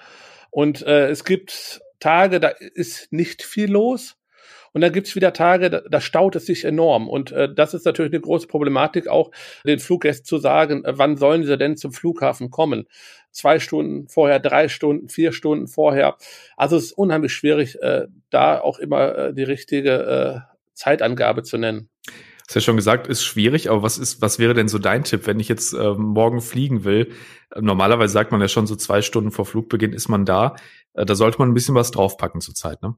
Und 0.49 0.81
äh, 0.81 1.09
es 1.09 1.25
gibt 1.25 1.81
Tage, 1.99 2.39
da 2.39 2.47
ist 2.47 3.13
nicht 3.13 3.43
viel 3.43 3.69
los. 3.69 4.17
Und 4.73 4.81
dann 4.81 4.93
gibt's 4.93 5.15
wieder 5.15 5.33
Tage, 5.33 5.69
da, 5.69 5.81
da 5.89 6.01
staut 6.01 6.35
es 6.35 6.45
sich 6.45 6.63
enorm. 6.65 7.09
Und 7.09 7.31
äh, 7.31 7.53
das 7.53 7.73
ist 7.73 7.85
natürlich 7.85 8.13
eine 8.13 8.21
große 8.21 8.47
Problematik, 8.47 9.07
auch 9.07 9.31
den 9.65 9.79
Fluggästen 9.79 10.25
zu 10.25 10.37
sagen, 10.37 10.85
äh, 10.85 10.97
wann 10.97 11.17
sollen 11.17 11.43
sie 11.43 11.57
denn 11.57 11.77
zum 11.77 11.91
Flughafen 11.91 12.49
kommen? 12.49 12.87
Zwei 13.31 13.59
Stunden 13.59 14.07
vorher, 14.07 14.39
drei 14.39 14.67
Stunden, 14.67 15.09
vier 15.09 15.31
Stunden 15.31 15.67
vorher. 15.67 16.17
Also 16.57 16.77
es 16.77 16.85
ist 16.85 16.91
unheimlich 16.93 17.33
schwierig, 17.33 17.81
äh, 17.81 18.07
da 18.29 18.59
auch 18.59 18.79
immer 18.79 19.15
äh, 19.17 19.33
die 19.33 19.43
richtige 19.43 19.91
äh, 19.91 20.55
Zeitangabe 20.73 21.43
zu 21.43 21.57
nennen. 21.57 21.89
Hast 22.47 22.55
ja 22.55 22.61
schon 22.61 22.75
gesagt, 22.75 23.07
ist 23.07 23.23
schwierig, 23.23 23.69
aber 23.69 23.81
was 23.81 23.97
ist, 23.97 24.21
was 24.21 24.37
wäre 24.37 24.53
denn 24.53 24.67
so 24.67 24.77
dein 24.77 25.05
Tipp, 25.05 25.25
wenn 25.25 25.39
ich 25.39 25.47
jetzt 25.47 25.73
äh, 25.73 25.93
morgen 25.93 26.41
fliegen 26.41 26.83
will? 26.83 27.13
Normalerweise 27.57 28.11
sagt 28.11 28.33
man 28.33 28.41
ja 28.41 28.49
schon 28.49 28.67
so 28.67 28.75
zwei 28.75 29.01
Stunden 29.01 29.31
vor 29.31 29.45
Flugbeginn 29.45 29.93
ist 29.93 30.09
man 30.09 30.25
da. 30.25 30.55
Äh, 30.93 31.05
da 31.05 31.15
sollte 31.15 31.37
man 31.39 31.49
ein 31.49 31.53
bisschen 31.53 31.75
was 31.75 31.91
draufpacken 31.91 32.41
zur 32.41 32.53
Zeit, 32.53 32.81
ne? 32.81 32.95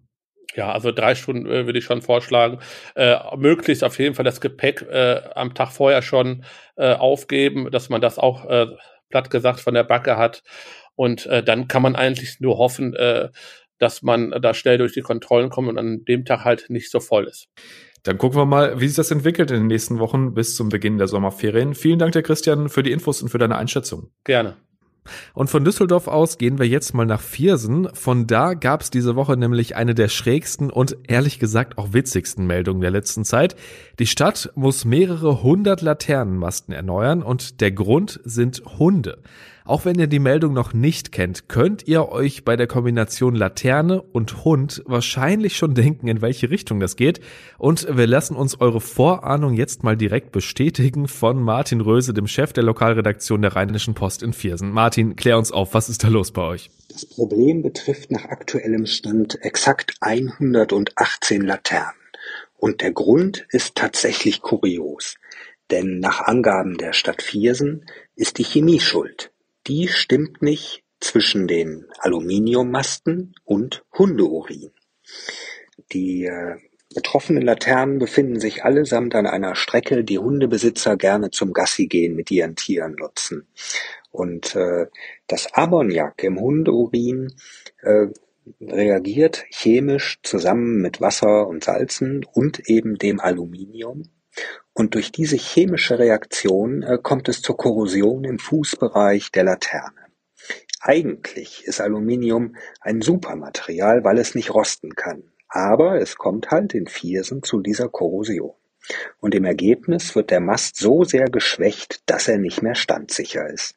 Ja, 0.55 0.71
also 0.71 0.91
drei 0.91 1.15
Stunden 1.15 1.45
äh, 1.47 1.65
würde 1.65 1.79
ich 1.79 1.85
schon 1.85 2.01
vorschlagen. 2.01 2.59
Äh, 2.95 3.17
möglichst 3.35 3.83
auf 3.83 3.97
jeden 3.99 4.15
Fall 4.15 4.25
das 4.25 4.41
Gepäck 4.41 4.81
äh, 4.83 5.21
am 5.35 5.53
Tag 5.53 5.71
vorher 5.71 6.01
schon 6.01 6.43
äh, 6.75 6.93
aufgeben, 6.93 7.71
dass 7.71 7.89
man 7.89 8.01
das 8.01 8.19
auch 8.19 8.45
äh, 8.45 8.67
platt 9.09 9.29
gesagt 9.29 9.59
von 9.59 9.73
der 9.73 9.83
Backe 9.83 10.17
hat. 10.17 10.43
Und 10.95 11.25
äh, 11.25 11.43
dann 11.43 11.67
kann 11.67 11.81
man 11.81 11.95
eigentlich 11.95 12.39
nur 12.39 12.57
hoffen, 12.57 12.93
äh, 12.95 13.29
dass 13.79 14.01
man 14.01 14.31
da 14.41 14.53
schnell 14.53 14.77
durch 14.77 14.93
die 14.93 15.01
Kontrollen 15.01 15.49
kommt 15.49 15.69
und 15.69 15.77
an 15.77 16.05
dem 16.05 16.25
Tag 16.25 16.45
halt 16.45 16.69
nicht 16.69 16.89
so 16.91 16.99
voll 16.99 17.25
ist. 17.25 17.47
Dann 18.03 18.17
gucken 18.17 18.37
wir 18.37 18.45
mal, 18.45 18.79
wie 18.79 18.87
sich 18.87 18.97
das 18.97 19.11
entwickelt 19.11 19.49
in 19.51 19.57
den 19.57 19.67
nächsten 19.67 19.99
Wochen 19.99 20.33
bis 20.33 20.55
zum 20.55 20.69
Beginn 20.69 20.97
der 20.97 21.07
Sommerferien. 21.07 21.73
Vielen 21.73 21.99
Dank, 21.99 22.11
der 22.11 22.21
Christian, 22.21 22.69
für 22.69 22.83
die 22.83 22.91
Infos 22.91 23.21
und 23.21 23.29
für 23.29 23.37
deine 23.37 23.57
Einschätzung. 23.57 24.11
Gerne. 24.25 24.57
Und 25.33 25.49
von 25.49 25.65
Düsseldorf 25.65 26.07
aus 26.07 26.37
gehen 26.37 26.59
wir 26.59 26.67
jetzt 26.67 26.93
mal 26.93 27.05
nach 27.05 27.21
Viersen. 27.21 27.89
Von 27.93 28.27
da 28.27 28.53
gab 28.53 28.81
es 28.81 28.89
diese 28.89 29.15
Woche 29.15 29.37
nämlich 29.37 29.75
eine 29.75 29.95
der 29.95 30.07
schrägsten 30.07 30.69
und 30.69 30.97
ehrlich 31.07 31.39
gesagt 31.39 31.77
auch 31.77 31.93
witzigsten 31.93 32.45
Meldungen 32.45 32.81
der 32.81 32.91
letzten 32.91 33.25
Zeit. 33.25 33.55
Die 33.99 34.07
Stadt 34.07 34.51
muss 34.55 34.85
mehrere 34.85 35.43
hundert 35.43 35.81
Laternenmasten 35.81 36.73
erneuern 36.73 37.23
und 37.23 37.61
der 37.61 37.71
Grund 37.71 38.19
sind 38.23 38.63
Hunde. 38.77 39.19
Auch 39.65 39.85
wenn 39.85 39.97
ihr 39.97 40.07
die 40.07 40.19
Meldung 40.19 40.53
noch 40.53 40.73
nicht 40.73 41.13
kennt, 41.13 41.47
könnt 41.47 41.87
ihr 41.87 42.09
euch 42.09 42.43
bei 42.43 42.57
der 42.57 42.67
Kombination 42.67 43.33
Laterne 43.33 44.01
und 44.01 44.43
Hund 44.43 44.83
wahrscheinlich 44.85 45.55
schon 45.55 45.73
denken, 45.73 46.09
in 46.09 46.21
welche 46.21 46.49
Richtung 46.49 46.81
das 46.81 46.97
geht. 46.97 47.21
Und 47.57 47.87
wir 47.89 48.05
lassen 48.05 48.35
uns 48.35 48.59
eure 48.59 48.81
Vorahnung 48.81 49.53
jetzt 49.53 49.83
mal 49.83 49.95
direkt 49.95 50.33
bestätigen 50.33 51.07
von 51.07 51.41
Martin 51.41 51.79
Röse, 51.79 52.13
dem 52.13 52.27
Chef 52.27 52.51
der 52.51 52.63
Lokalredaktion 52.63 53.41
der 53.41 53.55
Rheinischen 53.55 53.93
Post 53.93 54.21
in 54.21 54.33
Viersen. 54.33 54.71
Martin, 54.71 55.15
klär 55.15 55.37
uns 55.37 55.53
auf, 55.53 55.73
was 55.73 55.87
ist 55.87 56.03
da 56.03 56.09
los 56.09 56.31
bei 56.31 56.41
euch? 56.41 56.69
Das 56.89 57.05
Problem 57.05 57.61
betrifft 57.61 58.11
nach 58.11 58.25
aktuellem 58.25 58.85
Stand 58.85 59.41
exakt 59.43 59.95
118 60.01 61.41
Laternen. 61.41 61.93
Und 62.57 62.81
der 62.81 62.91
Grund 62.91 63.45
ist 63.49 63.75
tatsächlich 63.75 64.41
kurios. 64.41 65.15
Denn 65.71 65.99
nach 65.99 66.19
Angaben 66.21 66.77
der 66.77 66.91
Stadt 66.91 67.21
Viersen 67.21 67.85
ist 68.15 68.37
die 68.37 68.43
Chemie 68.43 68.81
schuld 68.81 69.32
die 69.67 69.87
stimmt 69.87 70.41
nicht 70.41 70.83
zwischen 70.99 71.47
den 71.47 71.85
Aluminiummasten 71.99 73.35
und 73.43 73.83
Hundeurin. 73.97 74.71
Die 75.91 76.25
äh, 76.25 76.57
betroffenen 76.93 77.43
Laternen 77.43 77.99
befinden 77.99 78.39
sich 78.39 78.63
allesamt 78.63 79.15
an 79.15 79.25
einer 79.25 79.55
Strecke, 79.55 80.03
die 80.03 80.19
Hundebesitzer 80.19 80.95
gerne 80.97 81.31
zum 81.31 81.53
Gassigehen 81.53 82.15
mit 82.15 82.31
ihren 82.31 82.55
Tieren 82.55 82.95
nutzen. 82.95 83.47
Und 84.11 84.55
äh, 84.55 84.87
das 85.27 85.53
Ammoniak 85.53 86.23
im 86.23 86.39
Hundeurin 86.39 87.33
äh, 87.81 88.07
reagiert 88.61 89.45
chemisch 89.49 90.19
zusammen 90.23 90.81
mit 90.81 91.01
Wasser 91.01 91.47
und 91.47 91.63
Salzen 91.63 92.25
und 92.31 92.69
eben 92.69 92.97
dem 92.97 93.19
Aluminium 93.19 94.03
und 94.73 94.95
durch 94.95 95.11
diese 95.11 95.35
chemische 95.35 95.99
Reaktion 95.99 96.83
äh, 96.83 96.97
kommt 97.01 97.29
es 97.29 97.41
zur 97.41 97.57
Korrosion 97.57 98.23
im 98.23 98.39
Fußbereich 98.39 99.31
der 99.31 99.43
Laterne. 99.43 100.03
Eigentlich 100.81 101.63
ist 101.65 101.79
Aluminium 101.79 102.55
ein 102.81 103.01
Supermaterial, 103.01 104.03
weil 104.03 104.17
es 104.17 104.35
nicht 104.35 104.53
rosten 104.53 104.95
kann. 104.95 105.23
Aber 105.47 106.01
es 106.01 106.17
kommt 106.17 106.51
halt 106.51 106.73
in 106.73 106.87
Viersen 106.87 107.43
zu 107.43 107.61
dieser 107.61 107.87
Korrosion. 107.87 108.53
Und 109.19 109.33
im 109.33 109.45
Ergebnis 109.45 110.15
wird 110.15 110.29
der 110.29 110.41
Mast 110.41 110.75
so 110.75 111.03
sehr 111.03 111.29
geschwächt, 111.29 112.01
dass 112.09 112.27
er 112.27 112.37
nicht 112.37 112.61
mehr 112.61 112.75
standsicher 112.75 113.47
ist. 113.47 113.75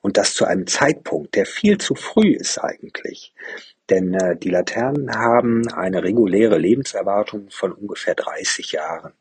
Und 0.00 0.16
das 0.16 0.34
zu 0.34 0.46
einem 0.46 0.66
Zeitpunkt, 0.66 1.34
der 1.36 1.46
viel 1.46 1.78
zu 1.78 1.94
früh 1.94 2.34
ist 2.34 2.58
eigentlich. 2.58 3.34
Denn 3.90 4.14
äh, 4.14 4.36
die 4.36 4.50
Laternen 4.50 5.14
haben 5.14 5.68
eine 5.72 6.02
reguläre 6.02 6.58
Lebenserwartung 6.58 7.50
von 7.50 7.72
ungefähr 7.72 8.14
30 8.14 8.72
Jahren. 8.72 9.12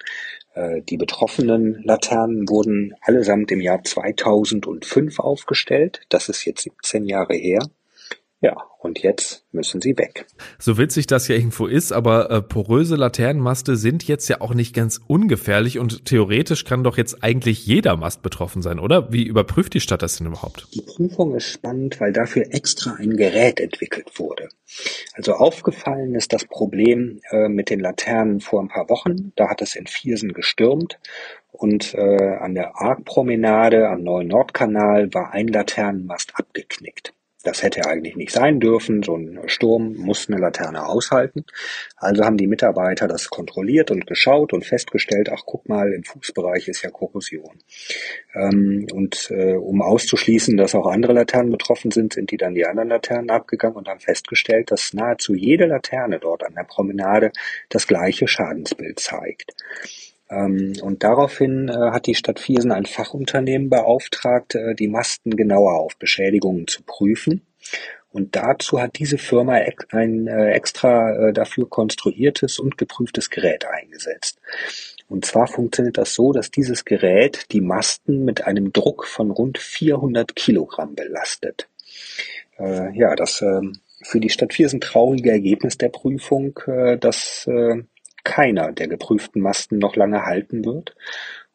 Äh, 0.57 0.81
die 0.81 0.97
betroffenen 0.97 1.83
Laternen 1.83 2.49
wurden 2.49 2.95
allesamt 3.01 3.51
im 3.51 3.61
Jahr 3.61 3.83
2005 3.83 5.19
aufgestellt. 5.19 6.01
Das 6.09 6.29
ist 6.29 6.45
jetzt 6.45 6.63
17 6.63 7.05
Jahre 7.05 7.35
her. 7.35 7.59
Ja, 8.39 8.55
und 8.79 8.99
jetzt 8.99 9.45
müssen 9.51 9.81
sie 9.81 9.97
weg. 9.97 10.27
So 10.59 10.77
witzig 10.77 11.07
das 11.07 11.27
ja 11.27 11.35
irgendwo 11.35 11.65
ist, 11.65 11.91
aber 11.91 12.29
äh, 12.29 12.41
poröse 12.43 12.95
Laternenmaste 12.95 13.75
sind 13.75 14.07
jetzt 14.07 14.27
ja 14.27 14.41
auch 14.41 14.53
nicht 14.53 14.75
ganz 14.75 15.01
ungefährlich 15.07 15.79
und 15.79 16.05
theoretisch 16.05 16.63
kann 16.63 16.83
doch 16.83 16.97
jetzt 16.97 17.23
eigentlich 17.23 17.65
jeder 17.65 17.97
Mast 17.97 18.21
betroffen 18.21 18.61
sein, 18.61 18.77
oder? 18.77 19.11
Wie 19.11 19.23
überprüft 19.23 19.73
die 19.73 19.79
Stadt 19.79 20.03
das 20.03 20.17
denn 20.17 20.27
überhaupt? 20.27 20.67
Die 20.75 20.81
Prüfung 20.81 21.35
ist 21.35 21.47
spannend, 21.47 21.99
weil 21.99 22.13
dafür 22.13 22.45
extra 22.51 22.93
ein 22.93 23.17
Gerät 23.17 23.59
entwickelt 23.59 24.19
wurde. 24.19 24.49
Also 25.15 25.33
aufgefallen 25.33 26.13
ist 26.13 26.31
das 26.31 26.45
Problem 26.45 27.19
äh, 27.31 27.49
mit 27.49 27.71
den 27.71 27.79
Laternen 27.79 28.39
vor 28.39 28.61
ein 28.61 28.67
paar 28.67 28.87
Wochen. 28.89 29.33
Da 29.35 29.49
hat 29.49 29.63
es 29.63 29.75
in 29.75 29.87
Viersen 29.87 30.33
gestürmt 30.33 30.99
und 31.51 31.95
äh, 31.95 32.35
an 32.39 32.53
der 32.53 32.79
Arc-Promenade 32.79 33.89
am 33.89 34.03
neuen 34.03 34.27
Nordkanal 34.27 35.11
war 35.15 35.31
ein 35.31 35.47
Laternenmast 35.47 36.33
abgeknickt. 36.35 37.13
Das 37.43 37.61
hätte 37.61 37.85
eigentlich 37.85 38.15
nicht 38.15 38.31
sein 38.31 38.59
dürfen. 38.59 39.03
So 39.03 39.15
ein 39.15 39.39
Sturm 39.45 39.93
muss 39.93 40.27
eine 40.27 40.39
Laterne 40.39 40.85
aushalten. 40.85 41.45
Also 41.95 42.23
haben 42.23 42.37
die 42.37 42.47
Mitarbeiter 42.47 43.07
das 43.07 43.29
kontrolliert 43.29 43.91
und 43.91 44.07
geschaut 44.07 44.53
und 44.53 44.65
festgestellt, 44.65 45.29
ach 45.31 45.43
guck 45.45 45.69
mal, 45.69 45.93
im 45.93 46.03
Fußbereich 46.03 46.67
ist 46.67 46.81
ja 46.81 46.89
Korrosion. 46.89 47.59
Ähm, 48.33 48.87
und 48.91 49.29
äh, 49.31 49.53
um 49.53 49.81
auszuschließen, 49.81 50.57
dass 50.57 50.73
auch 50.73 50.87
andere 50.87 51.13
Laternen 51.13 51.51
betroffen 51.51 51.91
sind, 51.91 52.13
sind 52.13 52.31
die 52.31 52.37
dann 52.37 52.55
die 52.55 52.65
anderen 52.65 52.89
Laternen 52.89 53.29
abgegangen 53.29 53.77
und 53.77 53.87
haben 53.87 53.99
festgestellt, 53.99 54.71
dass 54.71 54.93
nahezu 54.93 55.35
jede 55.35 55.67
Laterne 55.67 56.19
dort 56.19 56.43
an 56.43 56.55
der 56.55 56.63
Promenade 56.63 57.31
das 57.69 57.87
gleiche 57.87 58.27
Schadensbild 58.27 58.99
zeigt. 58.99 59.53
Ähm, 60.29 60.73
und 60.81 61.03
daraufhin 61.03 61.69
äh, 61.69 61.91
hat 61.91 62.07
die 62.07 62.15
Stadt 62.15 62.39
Viersen 62.39 62.71
ein 62.71 62.85
Fachunternehmen 62.85 63.69
beauftragt, 63.69 64.55
äh, 64.55 64.75
die 64.75 64.87
Masten 64.87 65.35
genauer 65.35 65.75
auf 65.75 65.97
Beschädigungen 65.97 66.67
zu 66.67 66.83
prüfen. 66.83 67.45
Und 68.11 68.35
dazu 68.35 68.81
hat 68.81 68.97
diese 68.97 69.17
Firma 69.17 69.59
ein 69.91 70.27
äh, 70.27 70.51
extra 70.51 71.31
dafür 71.33 71.69
konstruiertes 71.69 72.57
und 72.57 72.77
geprüftes 72.77 73.29
Gerät 73.29 73.65
eingesetzt. 73.65 74.39
Und 75.07 75.25
zwar 75.25 75.47
funktioniert 75.47 75.97
das 75.97 76.13
so, 76.13 76.31
dass 76.33 76.49
dieses 76.49 76.83
Gerät 76.83 77.51
die 77.51 77.61
Masten 77.61 78.25
mit 78.25 78.45
einem 78.47 78.73
Druck 78.73 79.05
von 79.05 79.29
rund 79.29 79.57
400 79.57 80.35
Kilogramm 80.35 80.95
belastet. 80.95 81.69
Ja, 82.59 83.15
das 83.15 83.43
ähm, 83.43 83.73
für 84.01 84.19
die 84.19 84.31
Stadt 84.31 84.51
Viersen 84.51 84.81
traurige 84.81 85.29
Ergebnis 85.29 85.77
der 85.77 85.89
Prüfung, 85.89 86.59
dass 86.99 87.47
keiner 88.27 88.73
der 88.73 88.87
geprüften 88.87 89.41
Masten 89.41 89.79
noch 89.79 89.95
lange 89.95 90.23
halten 90.23 90.65
wird, 90.65 90.95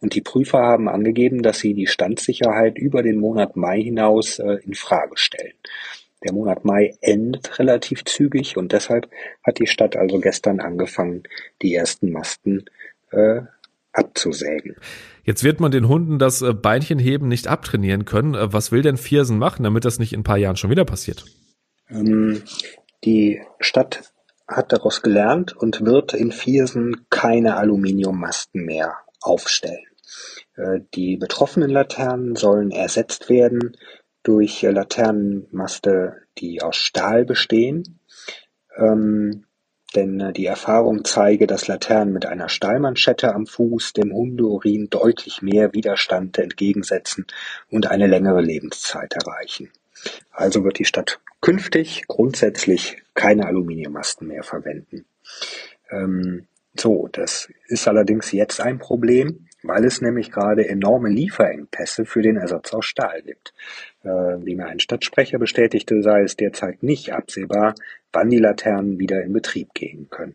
und 0.03 0.17
die 0.17 0.21
Prüfer 0.21 0.59
haben 0.59 0.89
angegeben, 0.89 1.43
dass 1.43 1.61
sie 1.61 1.75
die 1.75 1.87
Standsicherheit 1.87 2.77
über 2.77 3.05
den 3.05 3.19
Monat 3.19 3.55
Mai 3.55 3.81
hinaus 3.81 4.41
äh, 4.41 4.59
in 4.65 4.75
Frage 4.75 5.17
stellen. 5.17 5.53
Der 6.25 6.33
Monat 6.33 6.65
Mai 6.65 6.97
endet 7.01 7.61
relativ 7.61 8.05
zügig 8.05 8.57
und 8.57 8.73
deshalb 8.73 9.09
hat 9.45 9.61
die 9.61 9.69
Stadt 9.69 9.97
also 9.97 10.19
gestern 10.19 10.59
angefangen, 10.59 11.23
die 11.63 11.75
ersten 11.75 12.11
Masten 12.11 12.65
äh, 13.13 13.43
abzusägen. 13.93 14.75
Jetzt 15.23 15.45
wird 15.45 15.61
man 15.61 15.71
den 15.71 15.87
Hunden 15.87 16.19
das 16.19 16.43
äh, 16.43 16.53
Beinchenheben 16.53 17.29
nicht 17.29 17.47
abtrainieren 17.47 18.05
können. 18.05 18.35
Äh, 18.35 18.53
was 18.53 18.73
will 18.73 18.83
denn 18.83 18.97
Viersen 18.97 19.39
machen, 19.39 19.63
damit 19.63 19.85
das 19.85 20.01
nicht 20.01 20.13
in 20.13 20.21
ein 20.21 20.25
paar 20.25 20.39
Jahren 20.39 20.57
schon 20.57 20.71
wieder 20.71 20.85
passiert? 20.85 21.25
Ähm, 21.91 22.43
die 23.05 23.41
Stadt 23.61 24.12
hat 24.57 24.73
daraus 24.73 25.03
gelernt 25.03 25.57
und 25.57 25.85
wird 25.85 26.15
in 26.15 26.33
Viersen 26.33 27.07
keine 27.11 27.57
Aluminiummasten 27.57 28.65
mehr 28.65 28.99
aufstellen. 29.21 29.87
Äh, 30.57 30.81
die 30.95 31.17
betroffenen 31.17 31.71
Laternen 31.71 32.37
sollen 32.37 32.71
ersetzt 32.71 33.29
werden 33.29 33.77
durch 34.23 34.63
Laternenmaste, 34.63 36.23
die 36.39 36.63
aus 36.63 36.77
Stahl 36.77 37.25
bestehen. 37.25 38.01
Ähm, 38.77 39.45
denn 39.95 40.21
äh, 40.21 40.33
die 40.33 40.47
Erfahrung 40.47 41.05
zeige, 41.05 41.47
dass 41.47 41.69
Laternen 41.69 42.13
mit 42.13 42.27
einer 42.27 42.49
Stahlmanschette 42.49 43.35
am 43.35 43.47
Fuß 43.47 43.93
dem 43.93 44.13
Hundeurin 44.13 44.89
deutlich 44.91 45.43
mehr 45.43 45.75
Widerstand 45.75 46.39
entgegensetzen 46.39 47.27
und 47.71 47.91
eine 47.91 48.07
längere 48.07 48.41
Lebenszeit 48.41 49.15
erreichen. 49.15 49.71
Also 50.31 50.65
wird 50.65 50.79
die 50.79 50.85
Stadt 50.85 51.21
künftig 51.41 52.05
grundsätzlich 52.09 53.02
keine 53.15 53.47
Aluminiummasten 53.47 54.29
mehr 54.29 54.43
verwenden. 54.43 55.05
Ähm, 55.91 56.47
so, 56.75 57.09
das 57.13 57.51
ist 57.67 57.87
allerdings 57.87 58.33
jetzt 58.33 58.61
ein 58.61 58.79
Problem, 58.79 59.47
weil 59.63 59.85
es 59.85 60.01
nämlich 60.01 60.31
gerade 60.31 60.69
enorme 60.69 61.09
Lieferengpässe 61.09 62.05
für 62.05 62.23
den 62.23 62.37
Ersatz 62.37 62.73
aus 62.73 62.87
Stahl 62.87 63.23
gibt. 63.23 63.53
Äh, 64.03 64.09
wie 64.09 64.57
mir 64.57 64.67
ein 64.67 64.81
Stadtsprecher 64.81 65.39
bestätigte, 65.39 66.03
sei 66.03 66.23
es 66.23 66.37
derzeit 66.37 66.83
nicht 66.83 67.13
absehbar, 67.13 67.75
wann 68.13 68.31
die 68.31 68.39
Laternen 68.39 68.99
wieder 68.99 69.23
in 69.23 69.33
Betrieb 69.33 69.75
gehen 69.75 70.09
können. 70.11 70.35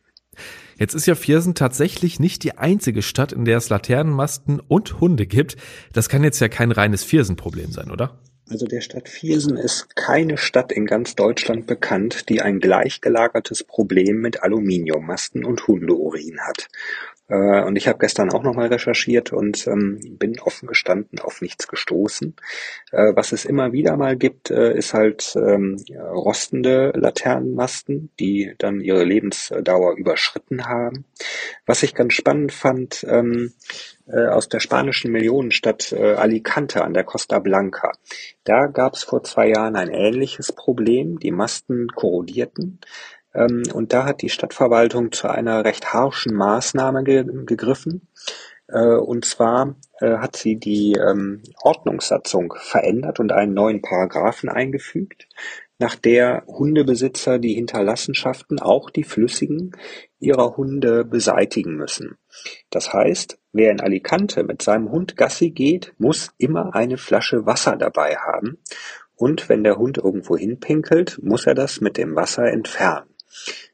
Jetzt 0.77 0.93
ist 0.93 1.07
ja 1.07 1.15
Viersen 1.15 1.55
tatsächlich 1.55 2.19
nicht 2.19 2.43
die 2.43 2.57
einzige 2.57 3.01
Stadt, 3.01 3.31
in 3.31 3.46
der 3.46 3.57
es 3.57 3.69
Laternenmasten 3.69 4.60
und 4.60 5.00
Hunde 5.00 5.25
gibt. 5.25 5.58
Das 5.93 6.10
kann 6.10 6.23
jetzt 6.23 6.39
ja 6.39 6.47
kein 6.47 6.71
reines 6.71 7.04
Viersen-Problem 7.04 7.71
sein, 7.71 7.89
oder? 7.89 8.19
Also 8.49 8.65
der 8.65 8.81
Stadt 8.81 9.10
Viersen 9.10 9.57
ist 9.57 9.95
keine 9.95 10.38
Stadt 10.38 10.71
in 10.71 10.86
ganz 10.86 11.15
Deutschland 11.15 11.67
bekannt, 11.67 12.29
die 12.29 12.41
ein 12.41 12.60
gleichgelagertes 12.60 13.65
Problem 13.65 14.21
mit 14.21 14.41
Aluminiummasten 14.41 15.43
und 15.43 15.67
Hundeurin 15.67 16.39
hat. 16.39 16.69
Äh, 17.29 17.63
und 17.63 17.75
ich 17.75 17.88
habe 17.88 17.99
gestern 17.99 18.31
auch 18.31 18.43
nochmal 18.43 18.67
recherchiert 18.67 19.33
und 19.33 19.67
ähm, 19.67 19.99
bin 20.17 20.39
offen 20.39 20.67
gestanden 20.67 21.19
auf 21.19 21.41
nichts 21.41 21.67
gestoßen. 21.67 22.36
Äh, 22.91 23.13
was 23.15 23.33
es 23.33 23.43
immer 23.43 23.73
wieder 23.73 23.97
mal 23.97 24.15
gibt, 24.15 24.49
äh, 24.49 24.73
ist 24.77 24.93
halt 24.93 25.33
ähm, 25.36 25.83
rostende 25.93 26.93
Laternenmasten, 26.95 28.12
die 28.19 28.53
dann 28.57 28.79
ihre 28.79 29.03
Lebensdauer 29.03 29.97
überschritten 29.97 30.67
haben. 30.67 31.03
Was 31.65 31.83
ich 31.83 31.93
ganz 31.93 32.13
spannend 32.13 32.53
fand, 32.53 33.05
ähm, 33.10 33.51
äh, 33.51 33.96
aus 34.15 34.50
der 34.50 34.60
spanischen 34.60 35.12
Millionenstadt 35.12 35.91
äh, 35.91 36.13
Alicante 36.13 36.84
an 36.84 36.93
der 36.93 37.04
Costa 37.04 37.39
Blanca. 37.39 37.91
Da 38.43 38.67
gab 38.67 38.93
es 38.93 39.04
vor 39.04 39.24
zwei 39.24 39.50
Jahren 39.50 39.76
ein 39.76 39.89
ähnliches 39.89 40.52
Problem. 40.52 41.20
Die 41.20 41.32
Masten 41.32 41.88
korrodierten. 41.89 42.80
Ähm, 43.34 43.63
und 43.74 43.93
da 43.93 44.06
hat 44.06 44.22
die 44.22 44.30
Stadtverwaltung 44.30 45.12
zu 45.12 45.30
einer 45.30 45.63
recht 45.65 45.93
harschen 45.93 46.36
Maßnahme 46.36 47.04
ge 47.04 47.26
gegriffen. 47.46 48.08
Äh, 48.67 48.96
und 48.96 49.26
zwar 49.26 49.76
äh, 50.00 50.17
hat 50.17 50.36
sie 50.36 50.58
die 50.58 50.93
ähm, 50.93 51.43
Ordnungssatzung 51.62 52.54
verändert 52.58 53.20
und 53.20 53.32
einen 53.32 53.54
neuen 53.54 53.82
Paragraphen 53.82 54.50
eingefügt, 54.50 55.28
nach 55.80 55.96
der 55.96 56.44
Hundebesitzer 56.48 57.40
die 57.40 57.54
Hinterlassenschaften, 57.54 58.60
auch 58.60 58.90
die 58.90 59.04
flüssigen, 59.04 59.72
ihrer 60.20 60.58
Hunde 60.58 61.06
beseitigen 61.06 61.76
müssen. 61.76 62.18
Das 62.70 62.94
heißt, 62.94 63.38
wer 63.52 63.72
in 63.72 63.80
Alicante 63.80 64.44
mit 64.44 64.62
seinem 64.62 64.92
Hund 64.92 65.18
Gassi 65.18 65.52
geht, 65.52 65.94
muss 65.98 66.32
immer 66.38 66.74
eine 66.74 66.98
Flasche 66.98 67.46
Wasser 67.46 67.76
dabei 67.76 68.16
haben 68.16 68.58
und 69.18 69.50
wenn 69.50 69.63
der 69.63 69.78
Hund 69.78 69.98
irgendwo 69.98 70.38
hinpinkelt, 70.38 71.20
muss 71.24 71.48
er 71.48 71.56
das 71.56 71.82
mit 71.82 71.98
dem 71.98 72.16
Wasser 72.16 72.52
entfernen. 72.52 73.10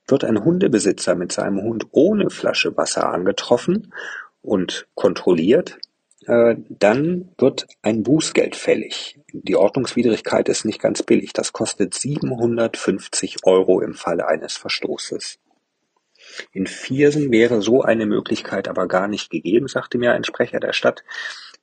Wird 0.07 0.23
ein 0.23 0.43
Hundebesitzer 0.43 1.15
mit 1.15 1.31
seinem 1.31 1.61
Hund 1.61 1.87
ohne 1.91 2.29
Flasche 2.29 2.75
Wasser 2.77 3.09
angetroffen 3.09 3.93
und 4.41 4.87
kontrolliert, 4.95 5.77
dann 6.27 7.29
wird 7.37 7.67
ein 7.81 8.03
Bußgeld 8.03 8.55
fällig. 8.55 9.19
Die 9.31 9.55
Ordnungswidrigkeit 9.55 10.49
ist 10.49 10.65
nicht 10.65 10.81
ganz 10.81 11.03
billig. 11.03 11.33
Das 11.33 11.53
kostet 11.53 11.93
750 11.93 13.37
Euro 13.43 13.81
im 13.81 13.93
Falle 13.93 14.27
eines 14.27 14.57
Verstoßes. 14.57 15.39
In 16.51 16.67
Viersen 16.67 17.31
wäre 17.31 17.61
so 17.61 17.81
eine 17.81 18.05
Möglichkeit 18.05 18.67
aber 18.67 18.87
gar 18.87 19.07
nicht 19.07 19.29
gegeben, 19.29 19.67
sagte 19.67 19.97
mir 19.97 20.13
ein 20.13 20.23
Sprecher 20.23 20.59
der 20.59 20.73
Stadt, 20.73 21.03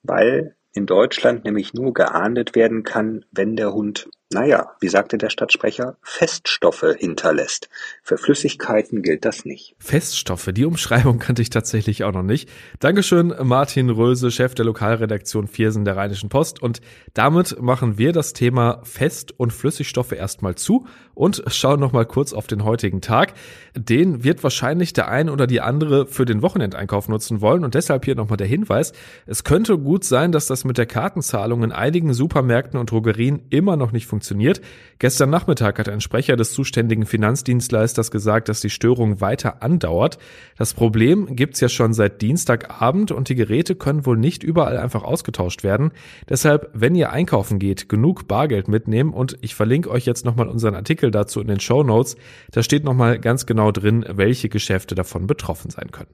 weil 0.03 0.55
in 0.73 0.87
Deutschland 0.87 1.45
nämlich 1.45 1.75
nur 1.75 1.93
geahndet 1.93 2.55
werden 2.55 2.83
kann, 2.83 3.25
wenn 3.33 3.57
der 3.57 3.73
Hund 3.73 4.09
naja, 4.33 4.77
wie 4.79 4.87
sagte 4.87 5.19
der 5.19 5.29
Stadtsprecher, 5.29 5.97
Feststoffe 6.03 6.95
hinterlässt. 6.97 7.69
Für 8.05 8.17
Flüssigkeiten 8.17 9.03
gilt 9.03 9.25
das 9.25 9.45
nicht. 9.45 9.75
Feststoffe, 9.81 10.51
die 10.53 10.65
Umschreibung 10.65 11.19
kannte 11.19 11.43
ich 11.43 11.51
tatsächlich 11.51 12.05
auch 12.05 12.13
noch 12.13 12.23
nicht. 12.23 12.49
Dankeschön, 12.79 13.35
Martin 13.43 13.91
Röse, 13.91 14.31
Chef 14.31 14.55
der 14.55 14.65
Lokalredaktion 14.67 15.49
Viersen 15.49 15.85
der 15.85 15.97
Rheinischen 15.97 16.29
Post. 16.29 16.63
Und 16.63 16.81
damit 17.13 17.61
machen 17.61 17.99
wir 17.99 18.13
das 18.13 18.33
Thema 18.33 18.81
Fest- 18.85 19.35
und 19.37 19.53
Flüssigstoffe 19.53 20.13
erstmal 20.13 20.55
zu 20.55 20.87
und 21.15 21.43
schauen 21.49 21.81
nochmal 21.81 22.07
kurz 22.07 22.33
auf 22.33 22.47
den 22.47 22.63
heutigen 22.63 23.01
Tag. 23.01 23.35
Den 23.75 24.23
wird 24.23 24.45
wahrscheinlich 24.45 24.93
der 24.93 25.09
eine 25.09 25.33
oder 25.33 25.49
die 25.49 25.61
andere 25.61 26.07
für 26.07 26.25
den 26.25 26.41
Wochenendeinkauf 26.41 27.09
nutzen 27.09 27.41
wollen. 27.41 27.65
Und 27.65 27.75
deshalb 27.75 28.05
hier 28.05 28.15
nochmal 28.15 28.37
der 28.37 28.47
Hinweis. 28.47 28.93
Es 29.27 29.43
könnte 29.43 29.77
gut 29.77 30.05
sein, 30.05 30.31
dass 30.31 30.47
das 30.47 30.65
mit 30.65 30.79
der 30.79 30.87
Kartenzahlung 30.87 31.65
in 31.65 31.73
einigen 31.73 32.15
Supermärkten 32.15 32.79
und 32.79 32.93
Drogerien 32.93 33.43
immer 33.51 33.77
noch 33.77 33.91
nicht 33.91 34.07
funktioniert 34.07 34.20
funktioniert. 34.21 34.61
Gestern 34.99 35.31
Nachmittag 35.31 35.79
hat 35.79 35.89
ein 35.89 36.03
Sprecher 36.03 36.37
des 36.37 36.53
zuständigen 36.53 37.07
Finanzdienstleisters 37.07 38.11
gesagt, 38.11 38.51
dass 38.51 38.61
die 38.61 38.69
Störung 38.69 39.23
weiter 39.23 39.63
andauert. 39.63 40.19
Das 40.59 40.75
Problem 40.75 41.35
gibt's 41.35 41.61
ja 41.61 41.71
schon 41.71 41.95
seit 41.95 42.21
Dienstagabend 42.21 43.11
und 43.11 43.31
die 43.31 43.35
Geräte 43.35 43.75
können 43.77 44.05
wohl 44.05 44.19
nicht 44.19 44.43
überall 44.43 44.77
einfach 44.77 45.05
ausgetauscht 45.05 45.65
werden. 45.65 45.93
Deshalb, 46.29 46.69
wenn 46.75 46.95
ihr 46.95 47.11
einkaufen 47.13 47.59
geht, 47.59 47.89
genug 47.89 48.29
Bargeld 48.29 48.69
mitnehmen 48.69 49.15
und 49.15 49.39
ich 49.41 49.55
verlinke 49.55 49.91
euch 49.91 50.05
jetzt 50.05 50.27
nochmal 50.27 50.49
unseren 50.49 50.75
Artikel 50.75 51.11
dazu 51.11 51.41
in 51.41 51.49
den 51.49 51.61
Show 51.61 51.83
Notes. 51.83 52.17
Da 52.51 52.63
steht 52.63 52.85
nochmal 52.85 53.19
ganz 53.19 53.47
genau 53.47 53.73
drin, 53.73 54.05
welche 54.07 54.51
Geschäfte 54.51 54.95
davon 54.95 55.27
betroffen 55.27 55.71
sein 55.71 55.91
können. 55.91 56.11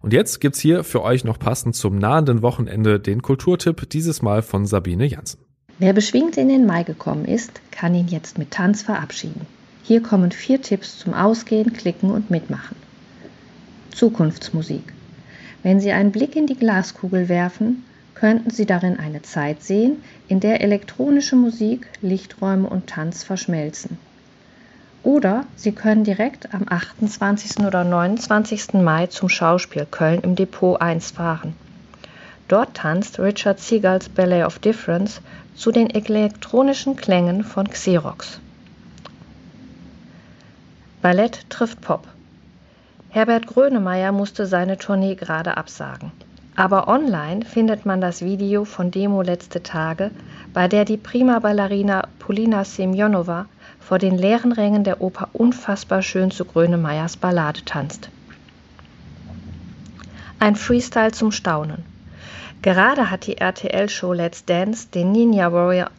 Und 0.00 0.12
jetzt 0.12 0.40
gibt's 0.40 0.58
hier 0.58 0.82
für 0.82 1.02
euch 1.02 1.22
noch 1.22 1.38
passend 1.38 1.76
zum 1.76 1.98
nahenden 1.98 2.42
Wochenende 2.42 2.98
den 2.98 3.22
Kulturtipp, 3.22 3.88
dieses 3.90 4.22
Mal 4.22 4.42
von 4.42 4.66
Sabine 4.66 5.06
Janssen. 5.06 5.53
Wer 5.78 5.92
beschwingt 5.92 6.36
in 6.36 6.48
den 6.48 6.66
Mai 6.66 6.84
gekommen 6.84 7.24
ist, 7.24 7.60
kann 7.72 7.94
ihn 7.94 8.06
jetzt 8.06 8.38
mit 8.38 8.52
Tanz 8.52 8.82
verabschieden. 8.82 9.46
Hier 9.82 10.02
kommen 10.02 10.30
vier 10.30 10.62
Tipps 10.62 10.98
zum 10.98 11.14
Ausgehen, 11.14 11.72
Klicken 11.72 12.10
und 12.10 12.30
Mitmachen. 12.30 12.76
Zukunftsmusik. 13.92 14.92
Wenn 15.62 15.80
Sie 15.80 15.92
einen 15.92 16.12
Blick 16.12 16.36
in 16.36 16.46
die 16.46 16.56
Glaskugel 16.56 17.28
werfen, 17.28 17.84
könnten 18.14 18.50
Sie 18.50 18.66
darin 18.66 18.98
eine 18.98 19.22
Zeit 19.22 19.62
sehen, 19.62 20.02
in 20.28 20.38
der 20.38 20.60
elektronische 20.60 21.36
Musik, 21.36 21.88
Lichträume 22.00 22.68
und 22.68 22.86
Tanz 22.86 23.24
verschmelzen. 23.24 23.98
Oder 25.02 25.44
Sie 25.56 25.72
können 25.72 26.04
direkt 26.04 26.54
am 26.54 26.66
28. 26.68 27.64
oder 27.66 27.84
29. 27.84 28.74
Mai 28.74 29.08
zum 29.08 29.28
Schauspiel 29.28 29.86
Köln 29.90 30.20
im 30.22 30.36
Depot 30.36 30.80
1 30.80 31.10
fahren. 31.10 31.54
Dort 32.48 32.74
tanzt 32.74 33.18
Richard 33.18 33.58
Seagulls 33.58 34.08
Ballet 34.08 34.44
of 34.44 34.58
Difference 34.58 35.20
zu 35.56 35.70
den 35.72 35.90
elektronischen 35.90 36.96
Klängen 36.96 37.44
von 37.44 37.68
Xerox. 37.68 38.40
Ballett 41.02 41.48
trifft 41.50 41.80
Pop. 41.80 42.06
Herbert 43.10 43.46
Grönemeyer 43.46 44.10
musste 44.10 44.46
seine 44.46 44.78
Tournee 44.78 45.14
gerade 45.14 45.56
absagen. 45.56 46.10
Aber 46.56 46.88
online 46.88 47.44
findet 47.44 47.84
man 47.84 48.00
das 48.00 48.22
Video 48.22 48.64
von 48.64 48.90
Demo 48.90 49.22
letzte 49.22 49.62
Tage, 49.62 50.10
bei 50.52 50.68
der 50.68 50.84
die 50.84 50.96
Prima 50.96 51.40
Ballerina 51.40 52.08
Polina 52.18 52.64
Semjonova 52.64 53.46
vor 53.80 53.98
den 53.98 54.16
leeren 54.16 54.52
Rängen 54.52 54.84
der 54.84 55.00
Oper 55.00 55.28
unfassbar 55.32 56.02
schön 56.02 56.30
zu 56.30 56.44
Grönemeyers 56.44 57.16
Ballade 57.16 57.64
tanzt. 57.64 58.08
Ein 60.38 60.56
Freestyle 60.56 61.12
zum 61.12 61.32
Staunen. 61.32 61.93
Gerade 62.64 63.10
hat 63.10 63.26
die 63.26 63.36
RTL-Show 63.36 64.14
Let's 64.14 64.46
Dance 64.46 64.88
den 64.88 65.12
Ninja 65.12 65.52
Warrior 65.52 65.90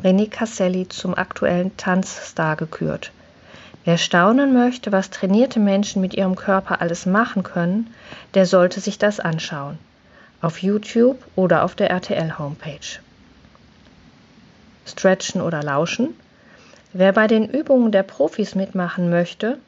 René 0.00 0.30
Casselli 0.30 0.88
zum 0.88 1.12
aktuellen 1.16 1.76
Tanzstar 1.76 2.54
gekürt. 2.54 3.10
Wer 3.84 3.98
staunen 3.98 4.52
möchte, 4.52 4.92
was 4.92 5.10
trainierte 5.10 5.58
Menschen 5.58 6.00
mit 6.00 6.14
ihrem 6.14 6.36
Körper 6.36 6.80
alles 6.80 7.04
machen 7.04 7.42
können, 7.42 7.92
der 8.34 8.46
sollte 8.46 8.78
sich 8.78 8.96
das 8.96 9.18
anschauen. 9.18 9.76
Auf 10.40 10.62
YouTube 10.62 11.18
oder 11.34 11.64
auf 11.64 11.74
der 11.74 11.90
RTL-Homepage. 11.90 13.00
Stretchen 14.86 15.40
oder 15.40 15.64
Lauschen? 15.64 16.14
Wer 16.92 17.12
bei 17.12 17.26
den 17.26 17.48
Übungen 17.48 17.90
der 17.90 18.04
Profis 18.04 18.54
mitmachen 18.54 19.10
möchte, 19.10 19.58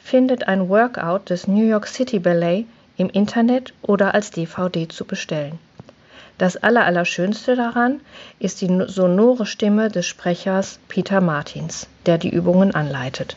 findet 0.00 0.48
ein 0.48 0.68
Workout 0.68 1.30
des 1.30 1.48
New 1.48 1.66
York 1.66 1.86
City 1.86 2.18
Ballet 2.18 2.66
im 2.98 3.08
Internet 3.08 3.72
oder 3.80 4.12
als 4.12 4.30
DVD 4.32 4.86
zu 4.86 5.06
bestellen. 5.06 5.58
Das 6.38 6.56
Allerallerschönste 6.56 7.54
daran 7.54 8.00
ist 8.40 8.60
die 8.60 8.84
sonore 8.86 9.46
Stimme 9.46 9.88
des 9.88 10.06
Sprechers 10.06 10.80
Peter 10.88 11.20
Martins, 11.20 11.86
der 12.06 12.18
die 12.18 12.30
Übungen 12.30 12.74
anleitet. 12.74 13.36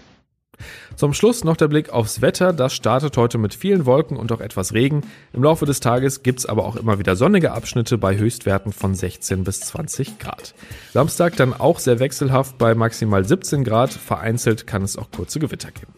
Zum 0.95 1.13
Schluss 1.13 1.43
noch 1.43 1.57
der 1.57 1.67
Blick 1.67 1.91
aufs 1.91 2.21
Wetter. 2.21 2.53
Das 2.53 2.73
startet 2.73 3.15
heute 3.17 3.38
mit 3.38 3.53
vielen 3.53 3.86
Wolken 3.86 4.17
und 4.17 4.31
auch 4.31 4.41
etwas 4.41 4.73
Regen. 4.73 5.01
Im 5.31 5.43
Laufe 5.43 5.67
des 5.67 5.79
Tages 5.79 6.23
gibt 6.23 6.39
es 6.39 6.45
aber 6.47 6.65
auch 6.65 6.75
immer 6.75 6.97
wieder 6.97 7.15
sonnige 7.15 7.51
Abschnitte 7.51 7.99
bei 7.99 8.17
Höchstwerten 8.17 8.73
von 8.73 8.95
16 8.95 9.43
bis 9.43 9.60
20 9.60 10.17
Grad. 10.17 10.55
Samstag 10.93 11.36
dann 11.36 11.53
auch 11.53 11.77
sehr 11.77 11.99
wechselhaft 11.99 12.57
bei 12.57 12.73
maximal 12.73 13.23
17 13.23 13.63
Grad. 13.63 13.91
Vereinzelt 13.91 14.65
kann 14.65 14.81
es 14.81 14.97
auch 14.97 15.12
kurze 15.12 15.38
Gewitter 15.39 15.69
geben. 15.69 15.93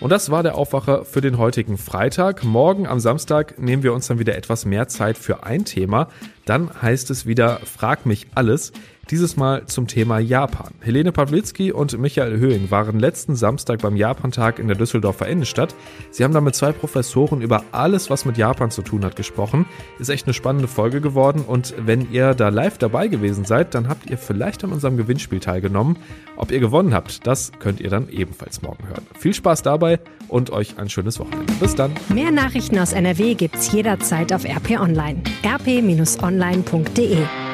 Und 0.00 0.10
das 0.10 0.30
war 0.30 0.42
der 0.42 0.54
Aufwacher 0.54 1.04
für 1.04 1.20
den 1.20 1.38
heutigen 1.38 1.76
Freitag. 1.76 2.44
Morgen 2.44 2.86
am 2.86 3.00
Samstag 3.00 3.58
nehmen 3.58 3.82
wir 3.82 3.92
uns 3.92 4.06
dann 4.06 4.18
wieder 4.18 4.36
etwas 4.36 4.64
mehr 4.64 4.88
Zeit 4.88 5.18
für 5.18 5.42
ein 5.44 5.64
Thema. 5.64 6.08
Dann 6.48 6.70
heißt 6.80 7.10
es 7.10 7.26
wieder 7.26 7.60
Frag 7.64 8.06
mich 8.06 8.26
alles. 8.34 8.72
Dieses 9.10 9.38
Mal 9.38 9.64
zum 9.64 9.86
Thema 9.86 10.18
Japan. 10.18 10.74
Helene 10.80 11.12
Pawlitzki 11.12 11.72
und 11.72 11.98
Michael 11.98 12.38
Höhing 12.38 12.70
waren 12.70 12.98
letzten 12.98 13.36
Samstag 13.36 13.80
beim 13.80 13.96
Japantag 13.96 14.58
in 14.58 14.68
der 14.68 14.76
Düsseldorfer 14.76 15.26
Innenstadt. 15.26 15.74
Sie 16.10 16.24
haben 16.24 16.34
da 16.34 16.42
mit 16.42 16.54
zwei 16.54 16.72
Professoren 16.72 17.40
über 17.40 17.64
alles, 17.72 18.10
was 18.10 18.26
mit 18.26 18.36
Japan 18.36 18.70
zu 18.70 18.82
tun 18.82 19.06
hat, 19.06 19.16
gesprochen. 19.16 19.64
Ist 19.98 20.10
echt 20.10 20.26
eine 20.26 20.34
spannende 20.34 20.68
Folge 20.68 21.00
geworden 21.00 21.42
und 21.46 21.74
wenn 21.78 22.12
ihr 22.12 22.34
da 22.34 22.50
live 22.50 22.76
dabei 22.76 23.08
gewesen 23.08 23.46
seid, 23.46 23.74
dann 23.74 23.88
habt 23.88 24.10
ihr 24.10 24.18
vielleicht 24.18 24.62
an 24.64 24.72
unserem 24.72 24.98
Gewinnspiel 24.98 25.40
teilgenommen. 25.40 25.96
Ob 26.36 26.50
ihr 26.50 26.60
gewonnen 26.60 26.92
habt, 26.92 27.26
das 27.26 27.52
könnt 27.58 27.80
ihr 27.80 27.88
dann 27.88 28.10
ebenfalls 28.10 28.60
morgen 28.60 28.88
hören. 28.88 29.06
Viel 29.18 29.32
Spaß 29.32 29.62
dabei 29.62 30.00
und 30.28 30.50
euch 30.50 30.78
ein 30.78 30.90
schönes 30.90 31.18
Wochenende. 31.18 31.50
Bis 31.60 31.74
dann. 31.74 31.92
Mehr 32.12 32.30
Nachrichten 32.30 32.78
aus 32.78 32.92
NRW 32.92 33.34
gibt's 33.34 33.72
jederzeit 33.72 34.34
auf 34.34 34.44
RP 34.44 34.78
Online. 34.78 35.22
rp-online.de 36.38 37.47